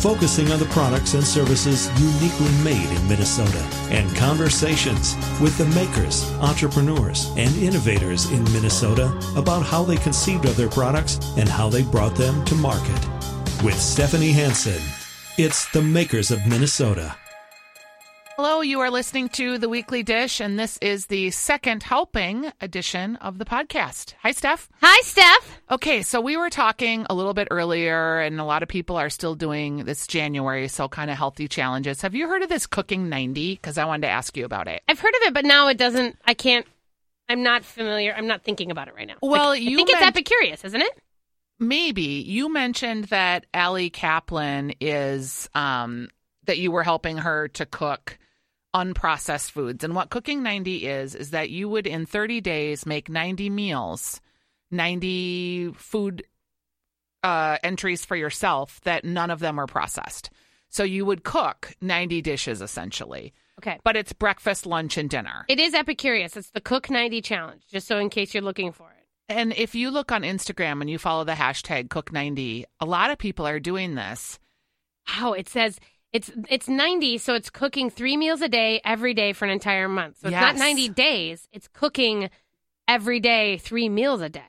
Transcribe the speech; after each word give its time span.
focusing 0.00 0.50
on 0.50 0.58
the 0.58 0.64
products 0.66 1.14
and 1.14 1.22
services 1.22 1.88
uniquely 2.00 2.50
made 2.64 2.90
in 2.90 3.08
Minnesota, 3.08 3.62
and 3.90 4.14
conversations 4.16 5.14
with 5.40 5.56
the 5.58 5.66
makers, 5.74 6.30
entrepreneurs, 6.40 7.30
and 7.36 7.54
innovators 7.56 8.30
in 8.30 8.42
Minnesota 8.44 9.12
about 9.36 9.62
how 9.62 9.84
they 9.84 9.96
conceived 9.96 10.46
of 10.46 10.56
their 10.56 10.70
products 10.70 11.18
and 11.36 11.48
how 11.48 11.68
they 11.68 11.82
brought 11.82 12.16
them 12.16 12.42
to 12.46 12.54
market. 12.54 13.06
With 13.62 13.78
Stephanie 13.78 14.32
Hansen, 14.32 14.80
it's 15.36 15.70
the 15.72 15.82
Makers 15.82 16.30
of 16.30 16.46
Minnesota. 16.46 17.16
Hello, 18.42 18.62
you 18.62 18.80
are 18.80 18.90
listening 18.90 19.28
to 19.28 19.58
The 19.58 19.68
Weekly 19.68 20.02
Dish, 20.02 20.40
and 20.40 20.58
this 20.58 20.78
is 20.80 21.04
the 21.08 21.30
second 21.30 21.82
helping 21.82 22.50
edition 22.62 23.16
of 23.16 23.36
the 23.36 23.44
podcast. 23.44 24.14
Hi, 24.22 24.30
Steph. 24.30 24.70
Hi, 24.80 24.98
Steph. 25.02 25.60
Okay, 25.70 26.00
so 26.00 26.22
we 26.22 26.38
were 26.38 26.48
talking 26.48 27.04
a 27.10 27.14
little 27.14 27.34
bit 27.34 27.48
earlier, 27.50 28.18
and 28.18 28.40
a 28.40 28.44
lot 28.44 28.62
of 28.62 28.70
people 28.70 28.96
are 28.96 29.10
still 29.10 29.34
doing 29.34 29.84
this 29.84 30.06
January, 30.06 30.68
so 30.68 30.88
kind 30.88 31.10
of 31.10 31.18
healthy 31.18 31.48
challenges. 31.48 32.00
Have 32.00 32.14
you 32.14 32.28
heard 32.28 32.42
of 32.42 32.48
this 32.48 32.66
Cooking 32.66 33.10
90? 33.10 33.56
Because 33.56 33.76
I 33.76 33.84
wanted 33.84 34.06
to 34.06 34.10
ask 34.10 34.34
you 34.38 34.46
about 34.46 34.68
it. 34.68 34.80
I've 34.88 35.00
heard 35.00 35.14
of 35.16 35.28
it, 35.28 35.34
but 35.34 35.44
now 35.44 35.68
it 35.68 35.76
doesn't. 35.76 36.16
I 36.24 36.32
can't. 36.32 36.64
I'm 37.28 37.42
not 37.42 37.62
familiar. 37.62 38.14
I'm 38.16 38.26
not 38.26 38.42
thinking 38.42 38.70
about 38.70 38.88
it 38.88 38.94
right 38.94 39.06
now. 39.06 39.16
Well, 39.20 39.50
Like, 39.50 39.60
you 39.60 39.72
I 39.72 39.76
think 39.76 39.90
it's 39.90 40.00
meant- 40.00 40.16
Epicurious, 40.16 40.64
isn't 40.64 40.80
it? 40.80 40.98
Maybe 41.58 42.24
you 42.26 42.50
mentioned 42.50 43.04
that 43.08 43.44
Allie 43.52 43.90
Kaplan 43.90 44.72
is 44.80 45.50
um, 45.54 46.08
that 46.46 46.56
you 46.56 46.70
were 46.70 46.84
helping 46.84 47.18
her 47.18 47.48
to 47.48 47.66
cook 47.66 48.16
unprocessed 48.74 49.50
foods. 49.50 49.82
And 49.84 49.94
what 49.94 50.10
Cooking 50.10 50.42
90 50.42 50.86
is, 50.86 51.14
is 51.14 51.30
that 51.30 51.50
you 51.50 51.68
would 51.68 51.86
in 51.86 52.06
30 52.06 52.40
days 52.40 52.86
make 52.86 53.08
90 53.08 53.50
meals, 53.50 54.20
90 54.70 55.72
food 55.72 56.24
uh, 57.22 57.58
entries 57.62 58.04
for 58.04 58.16
yourself 58.16 58.80
that 58.84 59.04
none 59.04 59.30
of 59.30 59.40
them 59.40 59.58
are 59.58 59.66
processed. 59.66 60.30
So 60.68 60.84
you 60.84 61.04
would 61.04 61.24
cook 61.24 61.74
90 61.80 62.22
dishes 62.22 62.62
essentially, 62.62 63.32
Okay. 63.58 63.78
but 63.82 63.96
it's 63.96 64.12
breakfast, 64.12 64.66
lunch, 64.66 64.96
and 64.96 65.10
dinner. 65.10 65.44
It 65.48 65.58
is 65.58 65.74
Epicurious. 65.74 66.36
It's 66.36 66.50
the 66.50 66.60
Cook 66.60 66.88
90 66.90 67.20
challenge, 67.22 67.62
just 67.70 67.86
so 67.88 67.98
in 67.98 68.08
case 68.08 68.32
you're 68.32 68.42
looking 68.42 68.72
for 68.72 68.88
it. 68.90 68.96
And 69.28 69.52
if 69.56 69.74
you 69.74 69.90
look 69.90 70.10
on 70.12 70.22
Instagram 70.22 70.80
and 70.80 70.88
you 70.88 70.98
follow 70.98 71.24
the 71.24 71.32
hashtag 71.32 71.88
Cook90, 71.88 72.64
a 72.80 72.86
lot 72.86 73.10
of 73.10 73.18
people 73.18 73.46
are 73.46 73.60
doing 73.60 73.94
this. 73.96 74.38
Wow, 75.08 75.32
it 75.32 75.48
says 75.48 75.78
it's 76.12 76.30
it's 76.48 76.68
90, 76.68 77.18
so 77.18 77.34
it's 77.34 77.50
cooking 77.50 77.90
three 77.90 78.16
meals 78.16 78.40
a 78.42 78.48
day 78.48 78.80
every 78.84 79.14
day 79.14 79.32
for 79.32 79.44
an 79.44 79.50
entire 79.50 79.88
month. 79.88 80.18
So 80.20 80.28
it's 80.28 80.34
not 80.34 80.56
90 80.56 80.88
days. 80.90 81.46
It's 81.52 81.68
cooking 81.68 82.30
every 82.88 83.20
day 83.20 83.58
three 83.58 83.88
meals 83.88 84.20
a 84.20 84.28
day. 84.28 84.42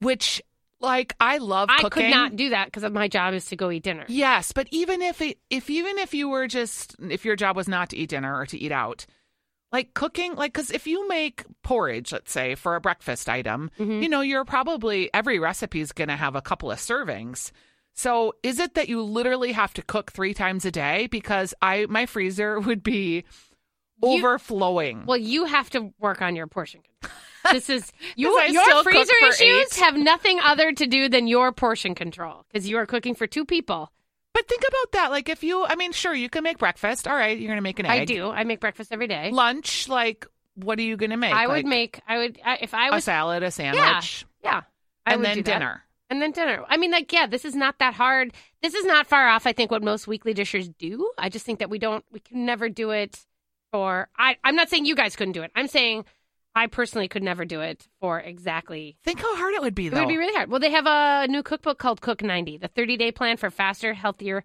which 0.00 0.40
like 0.80 1.14
I 1.18 1.38
love 1.38 1.68
I 1.70 1.82
cooking. 1.82 2.04
could 2.04 2.10
not 2.10 2.36
do 2.36 2.50
that 2.50 2.66
because 2.70 2.88
my 2.92 3.08
job 3.08 3.34
is 3.34 3.46
to 3.46 3.56
go 3.56 3.70
eat 3.70 3.82
dinner. 3.82 4.04
Yes, 4.08 4.52
but 4.52 4.68
even 4.70 5.02
if 5.02 5.20
it, 5.20 5.38
if 5.50 5.68
even 5.68 5.98
if 5.98 6.14
you 6.14 6.28
were 6.28 6.46
just 6.46 6.94
if 7.00 7.24
your 7.24 7.34
job 7.34 7.56
was 7.56 7.66
not 7.66 7.90
to 7.90 7.96
eat 7.96 8.10
dinner 8.10 8.36
or 8.38 8.46
to 8.46 8.56
eat 8.56 8.70
out, 8.70 9.04
like 9.72 9.92
cooking, 9.94 10.36
like 10.36 10.52
because 10.52 10.70
if 10.70 10.86
you 10.86 11.08
make 11.08 11.44
porridge, 11.64 12.12
let's 12.12 12.30
say 12.30 12.54
for 12.54 12.76
a 12.76 12.80
breakfast 12.80 13.28
item, 13.28 13.72
Mhm. 13.80 14.00
you 14.04 14.08
know 14.08 14.20
you're 14.20 14.44
probably 14.44 15.10
every 15.12 15.40
recipe 15.40 15.80
is 15.80 15.90
going 15.90 16.08
to 16.08 16.16
have 16.16 16.36
a 16.36 16.40
couple 16.42 16.70
of 16.70 16.78
servings. 16.78 17.50
So 17.98 18.34
is 18.44 18.60
it 18.60 18.74
that 18.74 18.88
you 18.88 19.02
literally 19.02 19.50
have 19.50 19.74
to 19.74 19.82
cook 19.82 20.12
three 20.12 20.32
times 20.32 20.64
a 20.64 20.70
day? 20.70 21.08
Because 21.08 21.52
I 21.60 21.86
my 21.88 22.06
freezer 22.06 22.60
would 22.60 22.84
be 22.84 23.24
You- 24.00 24.18
overflowing. 24.18 25.04
Well, 25.04 25.16
you 25.16 25.46
have 25.46 25.68
to 25.70 25.92
work 25.98 26.22
on 26.22 26.36
your 26.36 26.46
portion 26.46 26.82
control. 26.82 27.18
This 27.50 27.68
is 27.68 27.92
you, 28.16 28.28
your 28.50 28.84
freezer 28.84 29.12
issues 29.28 29.40
eight. 29.40 29.74
have 29.80 29.96
nothing 29.96 30.38
other 30.38 30.70
to 30.70 30.86
do 30.86 31.08
than 31.08 31.26
your 31.26 31.50
portion 31.50 31.96
control 31.96 32.44
because 32.52 32.68
you 32.68 32.76
are 32.76 32.86
cooking 32.86 33.16
for 33.16 33.26
two 33.26 33.44
people. 33.44 33.90
But 34.32 34.46
think 34.46 34.62
about 34.62 34.92
that. 34.92 35.10
Like 35.10 35.28
if 35.28 35.42
you, 35.42 35.64
I 35.64 35.74
mean, 35.74 35.90
sure, 35.90 36.14
you 36.14 36.28
can 36.30 36.44
make 36.44 36.58
breakfast. 36.58 37.08
All 37.08 37.16
right, 37.16 37.36
you're 37.36 37.48
going 37.48 37.58
to 37.58 37.62
make 37.62 37.80
an 37.80 37.86
egg. 37.86 38.02
I 38.02 38.04
do. 38.04 38.30
I 38.30 38.44
make 38.44 38.60
breakfast 38.60 38.92
every 38.92 39.08
day. 39.08 39.30
Lunch, 39.32 39.88
like, 39.88 40.24
what 40.54 40.78
are 40.78 40.82
you 40.82 40.96
going 40.96 41.10
to 41.10 41.16
make? 41.16 41.34
I 41.34 41.48
would 41.48 41.66
make. 41.66 42.00
I 42.06 42.18
would 42.18 42.38
I, 42.44 42.58
if 42.60 42.74
I 42.74 42.90
was 42.90 43.02
a 43.02 43.06
salad, 43.06 43.42
a 43.42 43.50
sandwich, 43.50 44.24
yeah. 44.44 44.62
I 45.04 45.14
and 45.14 45.20
would 45.20 45.26
then 45.26 45.36
do 45.38 45.42
that. 45.42 45.80
And 46.10 46.22
then 46.22 46.32
dinner. 46.32 46.64
I 46.68 46.76
mean, 46.76 46.90
like, 46.90 47.12
yeah, 47.12 47.26
this 47.26 47.44
is 47.44 47.54
not 47.54 47.78
that 47.78 47.94
hard. 47.94 48.32
This 48.62 48.74
is 48.74 48.84
not 48.84 49.06
far 49.06 49.28
off. 49.28 49.46
I 49.46 49.52
think 49.52 49.70
what 49.70 49.82
most 49.82 50.06
weekly 50.06 50.34
dishers 50.34 50.68
do. 50.78 51.10
I 51.18 51.28
just 51.28 51.44
think 51.44 51.58
that 51.58 51.70
we 51.70 51.78
don't. 51.78 52.04
We 52.10 52.20
can 52.20 52.46
never 52.46 52.68
do 52.68 52.90
it 52.90 53.24
for. 53.72 54.08
I. 54.16 54.36
I'm 54.44 54.56
not 54.56 54.68
saying 54.68 54.86
you 54.86 54.94
guys 54.94 55.16
couldn't 55.16 55.32
do 55.32 55.42
it. 55.42 55.50
I'm 55.54 55.68
saying 55.68 56.04
I 56.54 56.66
personally 56.66 57.06
could 57.06 57.22
never 57.22 57.44
do 57.44 57.60
it 57.60 57.86
for 58.00 58.18
exactly 58.18 58.96
Think 59.04 59.20
how 59.20 59.36
hard 59.36 59.54
it 59.54 59.60
would 59.60 59.74
be, 59.74 59.88
though. 59.88 59.98
It 59.98 60.00
would 60.00 60.08
be 60.08 60.16
really 60.16 60.34
hard. 60.34 60.50
Well, 60.50 60.60
they 60.60 60.72
have 60.72 60.86
a 60.86 61.26
new 61.28 61.42
cookbook 61.42 61.78
called 61.78 62.00
Cook 62.00 62.22
90, 62.22 62.58
the 62.58 62.68
30 62.68 62.96
day 62.96 63.12
plan 63.12 63.36
for 63.36 63.50
faster, 63.50 63.94
healthier, 63.94 64.44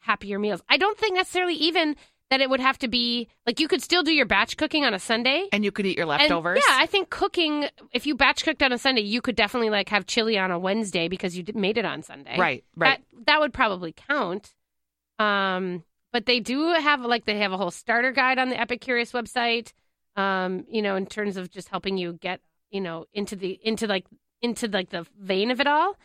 happier 0.00 0.38
meals. 0.38 0.62
I 0.68 0.76
don't 0.76 0.98
think 0.98 1.16
necessarily 1.16 1.54
even 1.54 1.96
that 2.30 2.40
it 2.40 2.48
would 2.50 2.60
have 2.60 2.78
to 2.78 2.88
be 2.88 3.28
like 3.46 3.60
you 3.60 3.68
could 3.68 3.82
still 3.82 4.02
do 4.02 4.12
your 4.12 4.26
batch 4.26 4.56
cooking 4.56 4.84
on 4.84 4.94
a 4.94 4.98
Sunday. 4.98 5.46
and 5.52 5.64
you 5.64 5.70
could 5.70 5.86
eat 5.86 5.96
your 5.96 6.04
And, 6.10 6.20
leftovers. 6.20 6.62
yeah, 6.68 6.76
I 6.80 6.86
think 6.86 7.10
cooking, 7.10 7.66
if 7.92 8.06
you 8.06 8.14
batch 8.16 8.44
cooked 8.44 8.62
on 8.62 8.72
a 8.72 8.78
Sunday, 8.78 9.02
you 9.02 9.20
could 9.20 9.36
definitely 9.36 9.70
like 9.70 9.88
have 9.90 10.06
chili 10.06 10.38
on 10.38 10.50
a 10.50 10.58
Wednesday 10.58 11.08
because 11.08 11.36
you 11.36 11.44
made 11.54 11.78
it 11.78 11.84
on 11.84 12.02
Sunday. 12.02 12.36
Right, 12.38 12.64
right. 12.76 13.00
That, 13.12 13.26
that 13.26 13.40
would 13.40 13.52
probably 13.52 13.92
count. 13.92 14.54
Um, 15.18 15.84
but 16.12 16.26
they 16.26 16.40
do 16.40 16.68
have 16.72 17.00
like 17.02 17.24
they 17.24 17.38
have 17.38 17.52
a 17.52 17.56
whole 17.56 17.70
starter 17.70 18.10
guide 18.12 18.38
on 18.38 18.48
the 18.48 18.56
Epicurious 18.56 19.12
website. 19.12 19.72
Um, 20.16 20.64
you 20.68 20.80
know, 20.82 20.94
in 20.96 21.06
terms 21.06 21.36
of 21.36 21.50
just 21.50 21.68
helping 21.68 21.98
you 21.98 22.12
get 22.14 22.40
you 22.70 22.80
know 22.80 23.06
into 23.12 23.36
the 23.36 23.58
into 23.62 23.86
like 23.86 24.06
into 24.42 24.68
like 24.68 24.90
the 24.90 25.06
vein 25.20 25.50
of 25.50 25.60
it 25.60 25.66
all. 25.66 25.96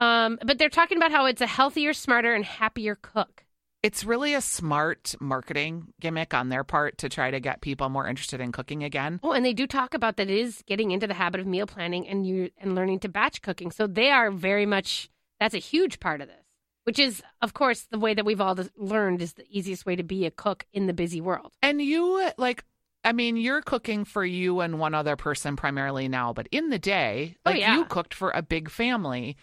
Um, 0.00 0.38
but 0.44 0.58
they're 0.58 0.68
talking 0.68 0.96
about 0.96 1.12
how 1.12 1.26
it's 1.26 1.40
a 1.42 1.46
healthier, 1.46 1.92
smarter, 1.92 2.34
and 2.34 2.44
happier 2.44 2.96
cook. 3.00 3.41
It's 3.82 4.04
really 4.04 4.34
a 4.34 4.40
smart 4.40 5.14
marketing 5.20 5.88
gimmick 6.00 6.34
on 6.34 6.50
their 6.50 6.62
part 6.62 6.98
to 6.98 7.08
try 7.08 7.32
to 7.32 7.40
get 7.40 7.60
people 7.60 7.88
more 7.88 8.06
interested 8.06 8.40
in 8.40 8.52
cooking 8.52 8.84
again. 8.84 9.18
Oh, 9.24 9.32
and 9.32 9.44
they 9.44 9.52
do 9.52 9.66
talk 9.66 9.92
about 9.94 10.16
that 10.18 10.30
it 10.30 10.38
is 10.38 10.62
getting 10.66 10.92
into 10.92 11.08
the 11.08 11.14
habit 11.14 11.40
of 11.40 11.46
meal 11.48 11.66
planning 11.66 12.06
and 12.06 12.24
you 12.24 12.50
and 12.58 12.76
learning 12.76 13.00
to 13.00 13.08
batch 13.08 13.42
cooking. 13.42 13.72
So 13.72 13.88
they 13.88 14.10
are 14.10 14.30
very 14.30 14.66
much 14.66 15.10
that's 15.40 15.54
a 15.54 15.58
huge 15.58 15.98
part 15.98 16.20
of 16.20 16.28
this, 16.28 16.44
which 16.84 17.00
is 17.00 17.24
of 17.40 17.54
course 17.54 17.88
the 17.90 17.98
way 17.98 18.14
that 18.14 18.24
we've 18.24 18.40
all 18.40 18.56
learned 18.76 19.20
is 19.20 19.32
the 19.32 19.46
easiest 19.50 19.84
way 19.84 19.96
to 19.96 20.04
be 20.04 20.26
a 20.26 20.30
cook 20.30 20.64
in 20.72 20.86
the 20.86 20.92
busy 20.94 21.20
world. 21.20 21.52
And 21.60 21.82
you, 21.82 22.30
like, 22.38 22.62
I 23.04 23.12
mean, 23.12 23.36
you're 23.36 23.62
cooking 23.62 24.04
for 24.04 24.24
you 24.24 24.60
and 24.60 24.78
one 24.78 24.94
other 24.94 25.16
person 25.16 25.56
primarily 25.56 26.06
now, 26.06 26.32
but 26.32 26.46
in 26.52 26.70
the 26.70 26.78
day, 26.78 27.34
Oh, 27.44 27.50
like, 27.50 27.58
yeah. 27.58 27.74
you 27.78 27.84
cooked 27.86 28.14
for 28.14 28.30
a 28.30 28.42
big 28.42 28.70
family. 28.70 29.36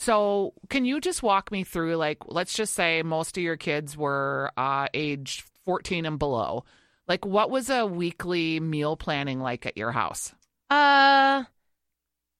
So, 0.00 0.54
can 0.68 0.84
you 0.84 1.00
just 1.00 1.22
walk 1.24 1.50
me 1.50 1.64
through, 1.64 1.96
like, 1.96 2.18
let's 2.26 2.54
just 2.54 2.72
say 2.74 3.02
most 3.02 3.36
of 3.36 3.42
your 3.42 3.56
kids 3.56 3.96
were 3.96 4.52
uh, 4.56 4.86
age 4.94 5.44
14 5.64 6.06
and 6.06 6.18
below. 6.20 6.64
Like, 7.08 7.26
what 7.26 7.50
was 7.50 7.68
a 7.68 7.84
weekly 7.84 8.60
meal 8.60 8.96
planning 8.96 9.40
like 9.40 9.66
at 9.66 9.76
your 9.76 9.90
house? 9.92 10.34
Uh, 10.70 11.44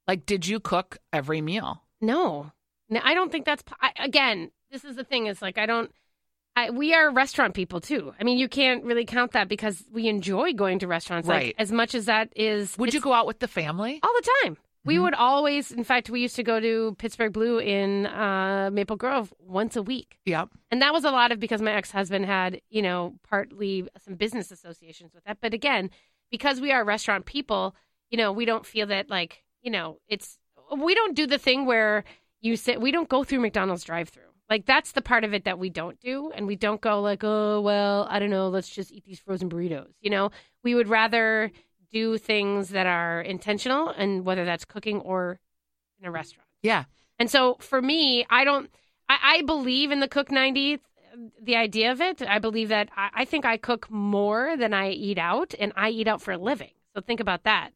Like, 0.07 0.25
did 0.25 0.47
you 0.47 0.61
cook 0.61 0.99
every 1.13 1.41
meal? 1.41 1.83
no, 2.01 2.53
no 2.89 3.01
I 3.03 3.13
don't 3.15 3.33
think 3.33 3.45
that's 3.45 3.65
I, 3.81 3.91
again. 3.99 4.51
This 4.71 4.85
is 4.85 4.95
the 4.97 5.05
thing 5.05 5.27
is 5.27 5.43
like 5.43 5.59
I 5.59 5.67
don't. 5.67 5.91
I, 6.57 6.71
we 6.71 6.95
are 6.95 7.11
restaurant 7.13 7.55
people 7.55 7.81
too. 7.81 8.15
I 8.21 8.25
mean, 8.25 8.39
you 8.39 8.49
can't 8.49 8.85
really 8.85 9.05
count 9.05 9.33
that 9.33 9.49
because 9.49 9.83
we 9.93 10.09
enjoy 10.09 10.53
going 10.55 10.79
to 10.81 10.87
restaurants, 10.89 11.29
like, 11.29 11.37
Right. 11.43 11.55
as 11.59 11.71
much 11.73 11.95
as 11.95 12.07
that 12.07 12.33
is. 12.37 12.77
Would 12.79 12.95
you 12.95 13.01
go 13.01 13.13
out 13.13 13.27
with 13.27 13.39
the 13.41 13.47
family? 13.49 14.01
all 14.03 14.13
the 14.17 14.29
time? 14.45 14.57
We 14.85 14.97
Mhm. 14.97 15.03
would 15.03 15.15
always. 15.15 15.71
In 15.73 15.85
fact, 15.85 16.09
we 16.09 16.21
used 16.21 16.37
to 16.37 16.43
go 16.43 16.61
to 16.61 16.95
Pittsburgh 16.99 17.33
Blue 17.33 17.59
in 17.59 18.07
uh, 18.07 18.71
Maple 18.73 18.97
Grove 18.97 19.35
once 19.39 19.77
a 19.77 19.83
week. 19.83 20.19
Yep. 20.25 20.51
And 20.71 20.81
that 20.83 20.93
was 20.93 21.05
a 21.05 21.11
lot 21.11 21.33
of 21.33 21.41
because 21.41 21.61
my 21.61 21.73
ex 21.73 21.91
husband 21.91 22.27
had, 22.27 22.61
you 22.71 22.83
know, 22.83 23.15
partly 23.29 23.89
some 23.99 24.15
business 24.15 24.51
associations 24.51 25.13
with 25.15 25.25
that. 25.25 25.39
But 25.41 25.53
again, 25.55 25.91
because 26.31 26.61
we 26.61 26.73
are 26.73 26.85
restaurant 26.85 27.27
people, 27.27 27.75
you 28.11 28.17
know, 28.19 28.33
we 28.33 28.45
don't 28.45 28.65
feel 28.67 28.87
that 28.87 29.11
like, 29.11 29.43
you 29.63 29.71
know, 29.71 29.99
it's, 30.09 30.39
we 30.77 30.95
don't 30.95 31.17
do 31.17 31.27
the 31.27 31.39
thing 31.39 31.67
where 31.67 32.05
you 32.41 32.57
sit, 32.57 32.81
we 32.81 32.91
don't 32.91 33.09
go 33.09 33.25
through 33.25 33.41
McDonald's 33.41 33.85
drive 33.85 34.09
through. 34.09 34.23
Like 34.49 34.65
that's 34.65 34.93
the 34.93 35.03
part 35.03 35.25
of 35.25 35.35
it 35.35 35.45
that 35.45 35.59
we 35.59 35.69
don't 35.69 35.99
do. 36.01 36.31
And 36.35 36.47
we 36.47 36.57
don't 36.57 36.81
go 36.81 37.01
like, 37.03 37.23
oh, 37.25 37.61
well, 37.61 38.07
I 38.09 38.19
don't 38.19 38.31
know, 38.31 38.49
let's 38.49 38.69
just 38.69 38.93
eat 38.93 39.05
these 39.05 39.19
frozen 39.21 39.51
burritos. 39.51 39.93
You 40.01 40.11
know, 40.11 40.31
we 40.63 40.75
would 40.75 40.89
rather 40.89 41.51
do 41.93 42.19
things 42.19 42.71
that 42.71 42.87
are 42.87 43.21
intentional 43.21 43.89
and 43.89 44.25
whether 44.25 44.45
that's 44.45 44.65
cooking 44.65 45.01
or 45.01 45.41
in 46.01 46.07
a 46.07 46.11
restaurant. 46.11 46.49
Yeah. 46.63 46.85
And 47.19 47.31
so 47.31 47.57
for 47.61 47.81
me, 47.81 48.27
I 48.31 48.45
don't, 48.45 48.71
I, 49.09 49.19
I 49.23 49.43
believe 49.43 49.91
in 49.91 50.01
the 50.01 50.09
Cook 50.09 50.31
90, 50.31 50.81
the 51.43 51.57
idea 51.57 51.93
of 51.93 52.01
it. 52.01 52.23
I 52.23 52.39
believe 52.39 52.69
that 52.69 52.91
I, 52.97 53.11
I 53.15 53.25
think 53.25 53.45
I 53.45 53.57
cook 53.57 53.91
more 53.91 54.57
than 54.57 54.73
I 54.75 54.91
eat 54.91 55.19
out, 55.19 55.55
and 55.59 55.73
I 55.75 55.91
eat 55.91 56.07
out 56.07 56.23
for 56.23 56.33
a 56.33 56.39
living. 56.39 56.71
So 56.95 57.01
think 57.01 57.21
about 57.21 57.45
that. 57.45 57.71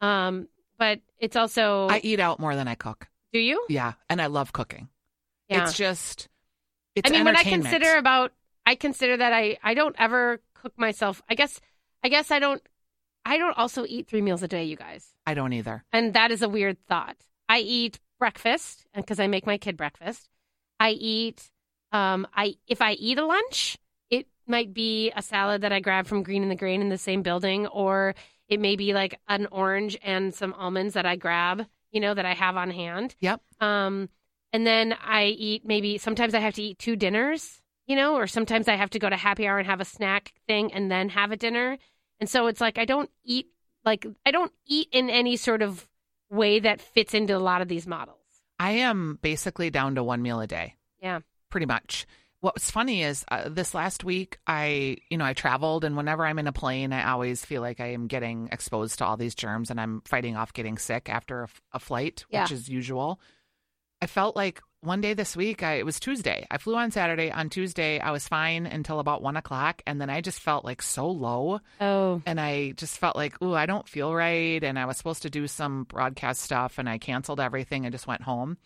Um, 0.00 0.48
but 0.78 1.00
it's 1.18 1.36
also, 1.36 1.88
I 1.88 2.00
eat 2.04 2.20
out 2.20 2.38
more 2.38 2.54
than 2.54 2.68
I 2.68 2.74
cook. 2.74 3.08
do 3.32 3.38
you? 3.38 3.64
Yeah. 3.68 3.94
And 4.08 4.20
I 4.20 4.26
love 4.26 4.52
cooking. 4.52 4.88
Yeah. 5.48 5.64
It's 5.64 5.74
just, 5.74 6.28
it's 6.94 7.10
I 7.10 7.12
mean, 7.12 7.24
when 7.24 7.36
I 7.36 7.42
consider 7.42 7.96
about, 7.96 8.32
I 8.66 8.74
consider 8.74 9.16
that 9.16 9.32
I 9.32 9.58
I 9.62 9.74
don't 9.74 9.94
ever 9.98 10.40
cook 10.54 10.78
myself. 10.78 11.22
I 11.28 11.34
guess 11.34 11.60
I 12.02 12.08
guess 12.08 12.30
I 12.30 12.38
don't. 12.38 12.62
I 13.24 13.38
don't 13.38 13.56
also 13.56 13.84
eat 13.86 14.06
three 14.06 14.20
meals 14.22 14.42
a 14.42 14.48
day, 14.48 14.64
you 14.64 14.76
guys, 14.76 15.08
I 15.26 15.34
don't 15.34 15.52
either. 15.52 15.84
and 15.92 16.14
that 16.14 16.30
is 16.30 16.42
a 16.42 16.48
weird 16.48 16.76
thought. 16.86 17.16
I 17.48 17.58
eat 17.60 17.98
breakfast 18.18 18.86
because 18.94 19.20
I 19.20 19.26
make 19.26 19.46
my 19.46 19.58
kid 19.58 19.76
breakfast. 19.76 20.28
I 20.80 20.90
eat. 20.90 21.50
Um, 21.92 22.26
I 22.34 22.54
if 22.66 22.82
I 22.82 22.92
eat 22.92 23.18
a 23.18 23.24
lunch, 23.26 23.78
it 24.10 24.26
might 24.46 24.74
be 24.74 25.12
a 25.14 25.22
salad 25.22 25.62
that 25.62 25.72
I 25.72 25.80
grab 25.80 26.06
from 26.06 26.22
Green 26.22 26.42
and 26.42 26.50
the 26.50 26.56
Grain 26.56 26.80
in 26.80 26.88
the 26.88 26.98
same 26.98 27.22
building, 27.22 27.66
or 27.68 28.14
it 28.48 28.60
may 28.60 28.76
be 28.76 28.92
like 28.94 29.18
an 29.28 29.46
orange 29.52 29.96
and 30.02 30.34
some 30.34 30.52
almonds 30.54 30.94
that 30.94 31.06
I 31.06 31.16
grab, 31.16 31.66
you 31.92 32.00
know, 32.00 32.12
that 32.14 32.26
I 32.26 32.34
have 32.34 32.56
on 32.56 32.70
hand. 32.70 33.14
Yep. 33.20 33.40
Um, 33.60 34.08
and 34.52 34.66
then 34.66 34.94
I 35.04 35.26
eat 35.26 35.64
maybe 35.64 35.98
sometimes 35.98 36.34
I 36.34 36.40
have 36.40 36.54
to 36.54 36.62
eat 36.62 36.78
two 36.78 36.96
dinners, 36.96 37.62
you 37.86 37.96
know, 37.96 38.16
or 38.16 38.26
sometimes 38.26 38.68
I 38.68 38.76
have 38.76 38.90
to 38.90 38.98
go 38.98 39.08
to 39.08 39.16
happy 39.16 39.46
hour 39.46 39.58
and 39.58 39.66
have 39.66 39.80
a 39.80 39.84
snack 39.84 40.32
thing 40.46 40.72
and 40.72 40.90
then 40.90 41.08
have 41.10 41.30
a 41.32 41.36
dinner. 41.36 41.78
And 42.20 42.28
so 42.28 42.46
it's 42.46 42.60
like 42.60 42.78
I 42.78 42.84
don't 42.84 43.10
eat 43.24 43.48
like 43.84 44.06
I 44.24 44.30
don't 44.30 44.52
eat 44.66 44.88
in 44.92 45.10
any 45.10 45.36
sort 45.36 45.62
of 45.62 45.88
way 46.30 46.60
that 46.60 46.80
fits 46.80 47.14
into 47.14 47.36
a 47.36 47.38
lot 47.38 47.60
of 47.62 47.68
these 47.68 47.86
models. 47.86 48.18
I 48.58 48.70
am 48.72 49.18
basically 49.20 49.70
down 49.70 49.96
to 49.96 50.02
one 50.04 50.22
meal 50.22 50.40
a 50.40 50.46
day. 50.46 50.76
Yeah. 51.02 51.20
pretty 51.50 51.66
much. 51.66 52.06
What's 52.40 52.70
funny 52.70 53.02
is 53.02 53.24
uh, 53.30 53.48
this 53.48 53.74
last 53.74 54.04
week, 54.04 54.38
I, 54.46 54.98
you 55.08 55.16
know, 55.16 55.24
I 55.24 55.32
traveled, 55.32 55.82
and 55.84 55.96
whenever 55.96 56.26
I'm 56.26 56.38
in 56.38 56.46
a 56.46 56.52
plane, 56.52 56.92
I 56.92 57.10
always 57.10 57.42
feel 57.44 57.62
like 57.62 57.80
I 57.80 57.92
am 57.92 58.06
getting 58.06 58.48
exposed 58.52 58.98
to 58.98 59.06
all 59.06 59.16
these 59.16 59.34
germs, 59.34 59.70
and 59.70 59.80
I'm 59.80 60.02
fighting 60.04 60.36
off 60.36 60.52
getting 60.52 60.76
sick 60.76 61.08
after 61.08 61.40
a, 61.40 61.44
f- 61.44 61.62
a 61.72 61.78
flight, 61.78 62.24
Yeah. 62.28 62.42
which 62.42 62.52
is 62.52 62.68
usual. 62.68 63.18
I 64.02 64.06
felt 64.06 64.36
like 64.36 64.60
one 64.84 65.00
day 65.00 65.14
this 65.14 65.34
week, 65.36 65.62
I, 65.62 65.74
it 65.74 65.84
was 65.86 65.98
Tuesday. 65.98 66.46
I 66.50 66.58
flew 66.58 66.76
on 66.76 66.90
Saturday. 66.90 67.30
On 67.30 67.48
Tuesday, 67.50 67.98
I 68.00 68.10
was 68.10 68.28
fine 68.28 68.66
until 68.66 69.00
about 69.00 69.22
one 69.22 69.36
o'clock, 69.36 69.82
and 69.86 70.00
then 70.00 70.10
I 70.10 70.20
just 70.20 70.40
felt 70.40 70.64
like 70.64 70.82
so 70.82 71.08
low, 71.08 71.60
Oh, 71.80 72.22
and 72.26 72.40
I 72.40 72.72
just 72.72 72.98
felt 72.98 73.16
like, 73.16 73.40
ooh, 73.42 73.54
I 73.54 73.66
don't 73.66 73.88
feel 73.88 74.14
right, 74.14 74.62
and 74.62 74.78
I 74.78 74.84
was 74.86 74.96
supposed 74.96 75.22
to 75.22 75.30
do 75.30 75.46
some 75.46 75.84
broadcast 75.84 76.42
stuff, 76.42 76.78
and 76.78 76.88
I 76.88 76.98
canceled 76.98 77.40
everything 77.40 77.84
and 77.86 77.92
just 77.92 78.06
went 78.06 78.22
home 78.22 78.58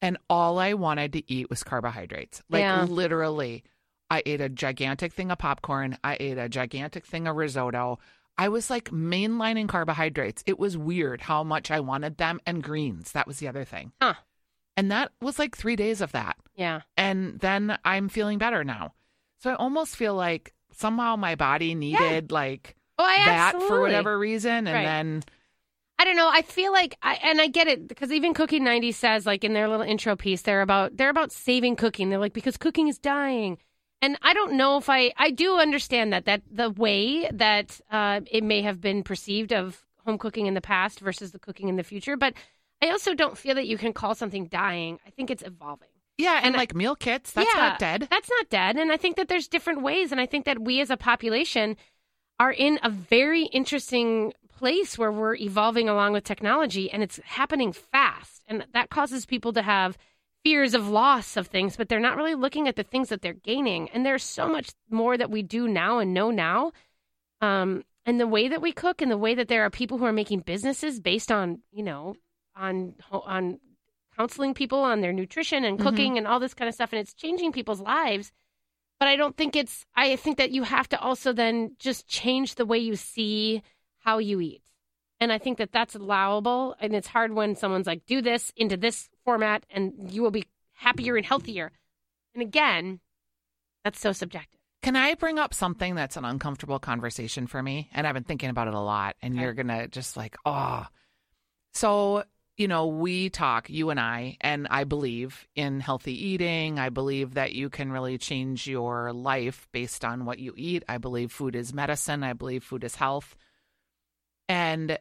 and 0.00 0.16
all 0.30 0.60
I 0.60 0.74
wanted 0.74 1.12
to 1.14 1.32
eat 1.32 1.50
was 1.50 1.64
carbohydrates. 1.64 2.40
Like 2.48 2.60
Yeah. 2.60 2.84
literally, 2.84 3.64
I 4.08 4.22
ate 4.24 4.40
a 4.40 4.48
gigantic 4.48 5.12
thing 5.12 5.32
of 5.32 5.38
popcorn. 5.38 5.98
I 6.04 6.16
ate 6.20 6.38
a 6.38 6.48
gigantic 6.48 7.04
thing 7.04 7.26
of 7.26 7.34
risotto. 7.34 7.98
I 8.38 8.48
was 8.48 8.70
like 8.70 8.90
mainlining 8.90 9.68
carbohydrates. 9.68 10.44
It 10.46 10.56
was 10.56 10.78
weird 10.78 11.20
how 11.22 11.42
much 11.42 11.72
I 11.72 11.80
wanted 11.80 12.16
them 12.16 12.40
and 12.46 12.62
greens. 12.62 13.10
That 13.10 13.26
was 13.26 13.38
the 13.40 13.48
other 13.48 13.64
thing. 13.64 13.90
Huh. 14.00 14.14
And 14.78 14.90
that 14.92 15.12
was 15.20 15.38
like 15.38 15.56
three 15.56 15.76
days 15.76 16.00
of 16.00 16.12
that. 16.12 16.36
yeah. 16.54 16.82
And 16.96 17.38
then 17.40 17.76
I'm 17.84 18.08
feeling 18.08 18.38
better 18.38 18.62
now. 18.64 18.94
So 19.42 19.50
I 19.50 19.54
almost 19.54 19.96
feel 19.96 20.14
like 20.14 20.52
somehow 20.72 21.16
my 21.16 21.34
body 21.34 21.74
needed 21.74 22.30
like 22.32 22.76
Oh, 22.98 23.04
I 23.04 23.24
that 23.26 23.60
for 23.62 23.80
whatever 23.80 24.18
reason. 24.18 24.66
And 24.66 24.74
Right. 24.74 24.84
then 24.84 25.22
I 26.00 26.04
don't 26.04 26.14
know. 26.16 26.30
I 26.32 26.42
feel 26.42 26.70
like, 26.72 26.96
I, 27.02 27.14
and 27.24 27.40
I 27.40 27.48
get 27.48 27.66
it 27.66 27.88
because 27.88 28.12
even 28.12 28.32
Cooking 28.32 28.62
90 28.62 28.92
says, 28.92 29.26
like 29.26 29.42
in 29.42 29.52
their 29.52 29.68
little 29.68 29.84
intro 29.84 30.14
piece, 30.14 30.42
they're 30.42 30.62
about 30.62 30.96
they're 30.96 31.10
about 31.10 31.32
saving 31.32 31.74
cooking. 31.74 32.08
They're 32.08 32.20
like 32.20 32.32
because 32.32 32.56
cooking 32.56 32.86
is 32.86 32.98
dying, 32.98 33.58
and 34.00 34.16
I 34.22 34.32
don't 34.32 34.52
know 34.52 34.76
if 34.76 34.88
I 34.88 35.12
I 35.16 35.30
do 35.32 35.58
understand 35.58 36.12
that 36.12 36.24
that 36.26 36.42
the 36.50 36.70
way 36.70 37.28
that 37.32 37.80
uh, 37.90 38.20
it 38.30 38.44
may 38.44 38.62
have 38.62 38.80
been 38.80 39.02
perceived 39.02 39.52
of 39.52 39.84
home 40.04 40.18
cooking 40.18 40.46
in 40.46 40.54
the 40.54 40.60
past 40.60 41.00
versus 41.00 41.32
the 41.32 41.40
cooking 41.40 41.68
in 41.68 41.74
the 41.74 41.82
future, 41.82 42.16
but 42.16 42.32
I 42.82 42.90
also 42.90 43.14
don't 43.14 43.36
feel 43.36 43.54
that 43.56 43.66
you 43.66 43.76
can 43.78 43.92
call 43.92 44.14
something 44.14 44.46
dying. 44.46 44.98
I 45.06 45.10
think 45.10 45.30
it's 45.30 45.42
evolving. 45.42 45.88
yeah, 46.16 46.36
and, 46.36 46.46
And 46.46 46.56
I- 46.56 46.58
like 46.60 46.74
meal 46.74 46.94
kits, 46.96 47.32
that's 47.32 47.48
Yeah, 47.54 47.60
not 47.60 47.78
dead. 47.78 48.08
That's 48.10 48.30
not 48.30 48.48
dead. 48.50 48.76
And 48.76 48.92
I 48.92 48.96
think 48.96 49.16
that 49.16 49.28
there's 49.28 49.48
different 49.48 49.82
ways. 49.82 50.12
And 50.12 50.20
I 50.20 50.26
think 50.26 50.44
that 50.46 50.58
we 50.60 50.80
as 50.80 50.90
a 50.90 50.96
population 50.96 51.76
are 52.40 52.52
in 52.52 52.78
a 52.82 52.90
very 52.90 53.44
interesting 53.46 54.32
place 54.48 54.96
where 54.98 55.12
we're 55.12 55.36
evolving 55.36 55.88
along 55.88 56.12
with 56.12 56.24
technology 56.24 56.90
and 56.90 57.02
it's 57.02 57.20
happening 57.24 57.72
fast. 57.72 58.42
And 58.48 58.64
that 58.74 58.90
causes 58.90 59.26
people 59.26 59.52
to 59.52 59.62
have 59.62 59.96
fears 60.44 60.72
of 60.74 60.88
loss 60.88 61.36
of 61.36 61.48
things, 61.48 61.76
but 61.76 61.88
they're 61.88 61.98
not 62.00 62.16
really 62.16 62.34
looking 62.36 62.68
at 62.68 62.76
the 62.76 62.82
things 62.84 63.08
that 63.08 63.22
they're 63.22 63.32
gaining. 63.34 63.88
And 63.90 64.06
there's 64.06 64.22
so 64.24 64.48
much 64.48 64.70
more 64.88 65.16
that 65.16 65.30
we 65.30 65.42
do 65.42 65.66
now 65.68 65.98
and 65.98 66.14
know 66.14 66.30
now. 66.30 66.72
Um, 67.40 67.84
and 68.06 68.18
the 68.20 68.26
way 68.26 68.48
that 68.48 68.62
we 68.62 68.72
cook 68.72 69.02
and 69.02 69.10
the 69.10 69.18
way 69.18 69.34
that 69.34 69.48
there 69.48 69.64
are 69.64 69.70
people 69.70 69.98
who 69.98 70.04
are 70.06 70.12
making 70.12 70.40
businesses 70.40 70.98
based 71.00 71.30
on, 71.30 71.60
you 71.72 71.82
know, 71.82 72.14
on 72.58 72.94
on 73.10 73.58
counseling 74.16 74.52
people 74.54 74.80
on 74.80 75.00
their 75.00 75.12
nutrition 75.12 75.64
and 75.64 75.78
mm-hmm. 75.78 75.88
cooking 75.88 76.18
and 76.18 76.26
all 76.26 76.40
this 76.40 76.54
kind 76.54 76.68
of 76.68 76.74
stuff 76.74 76.92
and 76.92 77.00
it's 77.00 77.14
changing 77.14 77.52
people's 77.52 77.80
lives 77.80 78.32
but 78.98 79.08
i 79.08 79.16
don't 79.16 79.36
think 79.36 79.54
it's 79.54 79.84
i 79.94 80.16
think 80.16 80.38
that 80.38 80.50
you 80.50 80.64
have 80.64 80.88
to 80.88 80.98
also 81.00 81.32
then 81.32 81.74
just 81.78 82.08
change 82.08 82.56
the 82.56 82.66
way 82.66 82.78
you 82.78 82.96
see 82.96 83.62
how 84.00 84.18
you 84.18 84.40
eat 84.40 84.62
and 85.20 85.32
i 85.32 85.38
think 85.38 85.58
that 85.58 85.72
that's 85.72 85.94
allowable 85.94 86.74
and 86.80 86.94
it's 86.94 87.08
hard 87.08 87.32
when 87.32 87.54
someone's 87.54 87.86
like 87.86 88.04
do 88.06 88.20
this 88.20 88.52
into 88.56 88.76
this 88.76 89.08
format 89.24 89.64
and 89.70 89.92
you 90.10 90.22
will 90.22 90.30
be 90.32 90.44
happier 90.72 91.16
and 91.16 91.26
healthier 91.26 91.70
and 92.34 92.42
again 92.42 92.98
that's 93.84 94.00
so 94.00 94.12
subjective 94.12 94.58
Can 94.82 94.96
I 94.96 95.14
bring 95.14 95.38
up 95.38 95.54
something 95.54 95.94
that's 95.94 96.16
an 96.16 96.24
uncomfortable 96.24 96.78
conversation 96.78 97.46
for 97.46 97.62
me? 97.62 97.88
And 97.92 98.06
I've 98.06 98.14
been 98.14 98.24
thinking 98.24 98.50
about 98.50 98.68
it 98.68 98.74
a 98.74 98.80
lot, 98.80 99.16
and 99.22 99.34
Okay. 99.34 99.42
you're 99.42 99.54
going 99.54 99.68
to 99.68 99.88
just 99.88 100.16
like, 100.16 100.36
oh. 100.44 100.86
So, 101.74 102.22
you 102.58 102.66
know, 102.66 102.88
we 102.88 103.30
talk, 103.30 103.70
you 103.70 103.90
and 103.90 104.00
I, 104.00 104.36
and 104.40 104.66
I 104.68 104.82
believe 104.82 105.46
in 105.54 105.78
healthy 105.78 106.26
eating. 106.26 106.80
I 106.80 106.88
believe 106.88 107.34
that 107.34 107.52
you 107.52 107.70
can 107.70 107.92
really 107.92 108.18
change 108.18 108.66
your 108.66 109.12
life 109.12 109.68
based 109.70 110.04
on 110.04 110.24
what 110.24 110.40
you 110.40 110.52
eat. 110.56 110.82
I 110.88 110.98
believe 110.98 111.30
food 111.30 111.54
is 111.54 111.72
medicine. 111.72 112.24
I 112.24 112.32
believe 112.32 112.64
food 112.64 112.82
is 112.82 112.96
health. 112.96 113.36
And 114.48 114.98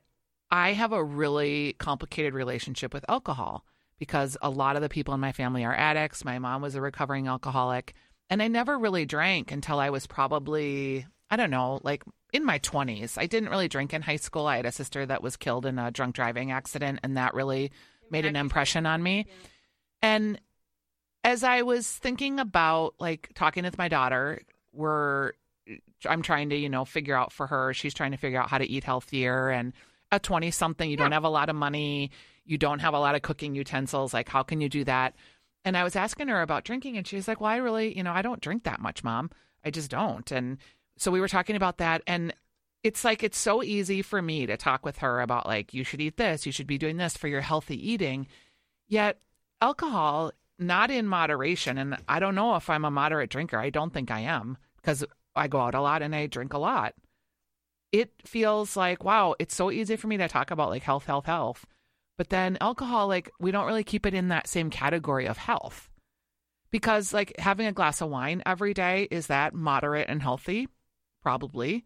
I 0.51 0.73
have 0.73 0.91
a 0.93 1.03
really 1.03 1.73
complicated 1.79 2.35
relationship 2.35 2.93
with 2.93 3.09
alcohol 3.09 3.65
because 3.97 4.37
a 4.43 4.51
lot 4.51 4.75
of 4.75 4.83
the 4.83 4.89
people 4.89 5.15
in 5.15 5.19
my 5.19 5.31
family 5.31 5.65
are 5.65 5.75
addicts. 5.75 6.23
My 6.23 6.37
mom 6.37 6.61
was 6.61 6.75
a 6.75 6.81
recovering 6.81 7.27
alcoholic. 7.27 7.95
And 8.29 8.43
I 8.43 8.49
never 8.49 8.77
really 8.77 9.07
drank 9.07 9.51
until 9.51 9.79
I 9.79 9.89
was 9.89 10.05
probably, 10.05 11.07
I 11.29 11.35
don't 11.35 11.51
know, 11.51 11.79
like 11.83 12.03
in 12.33 12.45
my 12.45 12.59
20s. 12.59 13.17
I 13.17 13.25
didn't 13.25 13.49
really 13.49 13.67
drink 13.67 13.93
in 13.93 14.01
high 14.01 14.17
school. 14.17 14.47
I 14.47 14.57
had 14.57 14.65
a 14.65 14.71
sister 14.71 15.05
that 15.05 15.23
was 15.23 15.37
killed 15.37 15.65
in 15.65 15.79
a 15.79 15.91
drunk 15.91 16.15
driving 16.15 16.51
accident, 16.51 16.99
and 17.03 17.17
that 17.17 17.33
really 17.33 17.71
made 18.09 18.25
an 18.25 18.35
impression 18.35 18.85
on 18.85 19.03
me. 19.03 19.27
And 20.01 20.39
as 21.23 21.43
I 21.43 21.63
was 21.63 21.89
thinking 21.91 22.39
about 22.39 22.95
like 22.99 23.31
talking 23.35 23.63
with 23.63 23.77
my 23.77 23.87
daughter, 23.87 24.41
we're 24.71 25.33
I'm 26.05 26.21
trying 26.21 26.49
to, 26.49 26.55
you 26.55 26.69
know, 26.69 26.85
figure 26.85 27.15
out 27.15 27.33
for 27.33 27.47
her. 27.47 27.73
She's 27.73 27.93
trying 27.93 28.11
to 28.11 28.17
figure 28.17 28.39
out 28.39 28.49
how 28.49 28.57
to 28.57 28.69
eat 28.69 28.83
healthier 28.83 29.49
and 29.49 29.73
a 30.11 30.19
20 30.19 30.51
something, 30.51 30.89
you 30.89 30.95
don't 30.95 31.11
have 31.11 31.25
a 31.25 31.29
lot 31.29 31.49
of 31.49 31.55
money, 31.55 32.11
you 32.45 32.57
don't 32.57 32.79
have 32.79 32.93
a 32.93 32.99
lot 32.99 33.15
of 33.15 33.23
cooking 33.23 33.55
utensils, 33.55 34.13
like 34.13 34.29
how 34.29 34.41
can 34.41 34.61
you 34.61 34.69
do 34.69 34.85
that? 34.85 35.15
And 35.65 35.75
I 35.75 35.83
was 35.83 35.97
asking 35.97 36.29
her 36.29 36.41
about 36.41 36.63
drinking 36.63 36.95
and 36.95 37.05
she 37.05 37.17
was 37.17 37.27
like, 37.27 37.41
"Well, 37.41 37.51
I 37.51 37.57
really, 37.57 37.97
you 37.97 38.03
know, 38.03 38.13
I 38.13 38.21
don't 38.21 38.39
drink 38.39 38.63
that 38.63 38.79
much, 38.79 39.03
mom. 39.03 39.31
I 39.65 39.69
just 39.69 39.91
don't." 39.91 40.31
And 40.31 40.59
so 40.97 41.11
we 41.11 41.19
were 41.19 41.27
talking 41.27 41.55
about 41.55 41.77
that 41.77 42.01
and 42.07 42.33
it's 42.83 43.03
like 43.03 43.23
it's 43.23 43.37
so 43.37 43.63
easy 43.63 44.01
for 44.01 44.21
me 44.21 44.45
to 44.45 44.57
talk 44.57 44.85
with 44.85 44.99
her 44.99 45.19
about 45.21 45.45
like 45.45 45.73
you 45.73 45.83
should 45.83 46.01
eat 46.01 46.17
this, 46.17 46.45
you 46.45 46.51
should 46.51 46.67
be 46.67 46.77
doing 46.77 46.97
this 46.97 47.17
for 47.17 47.27
your 47.27 47.41
healthy 47.41 47.91
eating. 47.91 48.27
Yet 48.87 49.19
alcohol 49.61 50.31
not 50.59 50.89
in 50.89 51.07
moderation 51.07 51.77
and 51.77 51.97
I 52.07 52.19
don't 52.19 52.35
know 52.35 52.55
if 52.55 52.69
I'm 52.69 52.85
a 52.85 52.91
moderate 52.91 53.29
drinker. 53.29 53.57
I 53.57 53.69
don't 53.69 53.93
think 53.93 54.09
I 54.11 54.21
am 54.21 54.57
because 54.77 55.03
I 55.35 55.47
go 55.47 55.59
out 55.59 55.75
a 55.75 55.81
lot 55.81 56.01
and 56.01 56.15
I 56.15 56.27
drink 56.27 56.53
a 56.53 56.59
lot. 56.59 56.93
It 57.91 58.11
feels 58.25 58.77
like 58.77 59.03
wow, 59.03 59.35
it's 59.39 59.55
so 59.55 59.71
easy 59.71 59.95
for 59.95 60.07
me 60.07 60.17
to 60.17 60.27
talk 60.27 60.51
about 60.51 60.69
like 60.69 60.83
health, 60.83 61.05
health, 61.05 61.25
health. 61.25 61.65
But 62.17 62.29
then 62.29 62.57
alcohol 62.61 63.07
like 63.07 63.31
we 63.39 63.51
don't 63.51 63.67
really 63.67 63.83
keep 63.83 64.05
it 64.05 64.13
in 64.13 64.29
that 64.29 64.47
same 64.47 64.69
category 64.69 65.27
of 65.27 65.37
health. 65.37 65.89
Because 66.71 67.13
like 67.13 67.37
having 67.39 67.67
a 67.67 67.73
glass 67.73 68.01
of 68.01 68.09
wine 68.09 68.43
every 68.45 68.73
day 68.73 69.07
is 69.09 69.27
that 69.27 69.53
moderate 69.53 70.09
and 70.09 70.21
healthy? 70.21 70.67
Probably. 71.27 71.83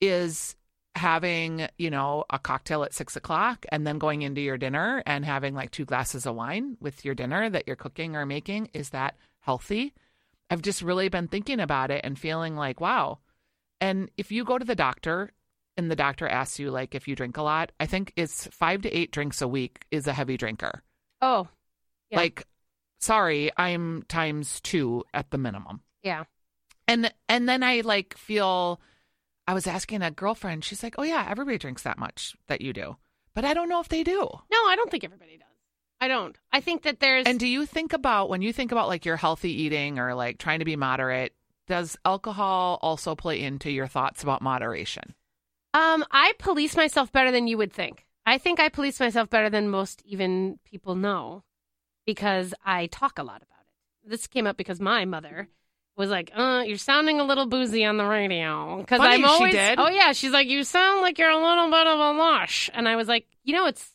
Is 0.00 0.56
having, 0.94 1.68
you 1.76 1.90
know, 1.90 2.24
a 2.30 2.38
cocktail 2.38 2.82
at 2.82 2.94
six 2.94 3.14
o'clock 3.14 3.66
and 3.70 3.86
then 3.86 3.98
going 3.98 4.22
into 4.22 4.40
your 4.40 4.56
dinner 4.56 5.02
and 5.04 5.22
having 5.22 5.54
like 5.54 5.70
two 5.70 5.84
glasses 5.84 6.24
of 6.24 6.34
wine 6.34 6.78
with 6.80 7.04
your 7.04 7.14
dinner 7.14 7.50
that 7.50 7.64
you're 7.66 7.76
cooking 7.76 8.16
or 8.16 8.24
making, 8.24 8.70
is 8.72 8.88
that 8.88 9.18
healthy? 9.40 9.92
I've 10.48 10.62
just 10.62 10.80
really 10.80 11.10
been 11.10 11.28
thinking 11.28 11.60
about 11.60 11.90
it 11.90 12.00
and 12.04 12.18
feeling 12.18 12.56
like, 12.56 12.80
wow. 12.80 13.18
And 13.82 14.10
if 14.16 14.32
you 14.32 14.44
go 14.44 14.56
to 14.56 14.64
the 14.64 14.74
doctor 14.74 15.30
and 15.76 15.90
the 15.90 15.94
doctor 15.96 16.26
asks 16.26 16.58
you, 16.58 16.70
like, 16.70 16.94
if 16.94 17.06
you 17.06 17.14
drink 17.14 17.36
a 17.36 17.42
lot, 17.42 17.72
I 17.78 17.84
think 17.84 18.14
it's 18.16 18.46
five 18.46 18.80
to 18.80 18.90
eight 18.90 19.12
drinks 19.12 19.42
a 19.42 19.48
week 19.48 19.84
is 19.90 20.06
a 20.06 20.14
heavy 20.14 20.38
drinker. 20.38 20.82
oh 21.20 21.48
Yeah. 22.08 22.16
Like, 22.16 22.46
sorry, 22.98 23.50
I'm 23.58 24.04
times 24.08 24.58
two 24.62 25.04
at 25.12 25.30
the 25.30 25.36
minimum. 25.36 25.82
yeah 26.02 26.24
And 26.90 27.12
and 27.28 27.48
then 27.48 27.62
I 27.62 27.80
like 27.80 28.16
feel 28.16 28.80
I 29.46 29.54
was 29.54 29.66
asking 29.66 30.02
a 30.02 30.10
girlfriend, 30.10 30.64
she's 30.64 30.82
like, 30.82 30.96
Oh 30.98 31.02
yeah, 31.02 31.26
everybody 31.28 31.58
drinks 31.58 31.82
that 31.82 31.98
much 31.98 32.36
that 32.48 32.60
you 32.60 32.72
do. 32.72 32.96
But 33.34 33.44
I 33.44 33.54
don't 33.54 33.68
know 33.68 33.80
if 33.80 33.88
they 33.88 34.02
do. 34.02 34.18
no 34.18 34.58
i 34.66 34.74
don't 34.76 34.90
think 34.90 35.04
everybody 35.04 35.38
does 35.38 35.46
I 36.02 36.08
don't. 36.08 36.34
I 36.50 36.60
think 36.60 36.82
that 36.84 37.00
there's 37.00 37.26
And 37.26 37.38
do 37.38 37.46
you 37.46 37.66
think 37.66 37.92
about 37.92 38.30
when 38.30 38.40
you 38.40 38.54
think 38.54 38.72
about 38.72 38.88
like 38.88 39.04
your 39.04 39.18
healthy 39.18 39.52
eating 39.52 39.98
or 39.98 40.14
like 40.14 40.38
trying 40.38 40.60
to 40.60 40.64
be 40.64 40.74
moderate, 40.74 41.34
does 41.66 41.94
alcohol 42.06 42.78
also 42.80 43.14
play 43.14 43.42
into 43.42 43.70
your 43.70 43.86
thoughts 43.86 44.22
about 44.22 44.40
moderation? 44.40 45.14
um 45.74 46.04
I 46.10 46.32
police 46.38 46.74
myself 46.74 47.12
better 47.12 47.30
than 47.30 47.46
you 47.46 47.58
would 47.58 47.72
think. 47.72 48.06
I 48.24 48.38
think 48.38 48.58
I 48.60 48.70
police 48.70 48.98
myself 48.98 49.28
better 49.28 49.50
than 49.50 49.68
most 49.68 50.00
even 50.06 50.58
people 50.64 50.94
know 50.94 51.44
because 52.06 52.54
I 52.64 52.86
talk 52.86 53.18
a 53.18 53.22
lot 53.22 53.42
about 53.42 53.64
it. 53.68 54.10
This 54.10 54.26
came 54.26 54.46
up 54.46 54.56
because 54.56 54.80
my 54.80 55.04
mother 55.04 55.48
was 56.00 56.10
like, 56.10 56.32
"Uh, 56.34 56.64
you're 56.66 56.76
sounding 56.78 57.20
a 57.20 57.24
little 57.24 57.46
boozy 57.46 57.84
on 57.84 57.96
the 57.96 58.04
radio." 58.04 58.78
Because 58.78 58.98
I'm 59.00 59.20
she 59.20 59.24
always, 59.24 59.52
did. 59.54 59.78
oh 59.78 59.88
yeah, 59.88 60.12
she's 60.12 60.32
like, 60.32 60.48
"You 60.48 60.64
sound 60.64 61.02
like 61.02 61.18
you're 61.18 61.30
a 61.30 61.36
little 61.40 61.70
bit 61.70 61.86
of 61.86 61.98
a 62.00 62.12
lush," 62.18 62.68
and 62.74 62.88
I 62.88 62.96
was 62.96 63.06
like, 63.06 63.26
you 63.44 63.54
know, 63.54 63.66
it's 63.66 63.88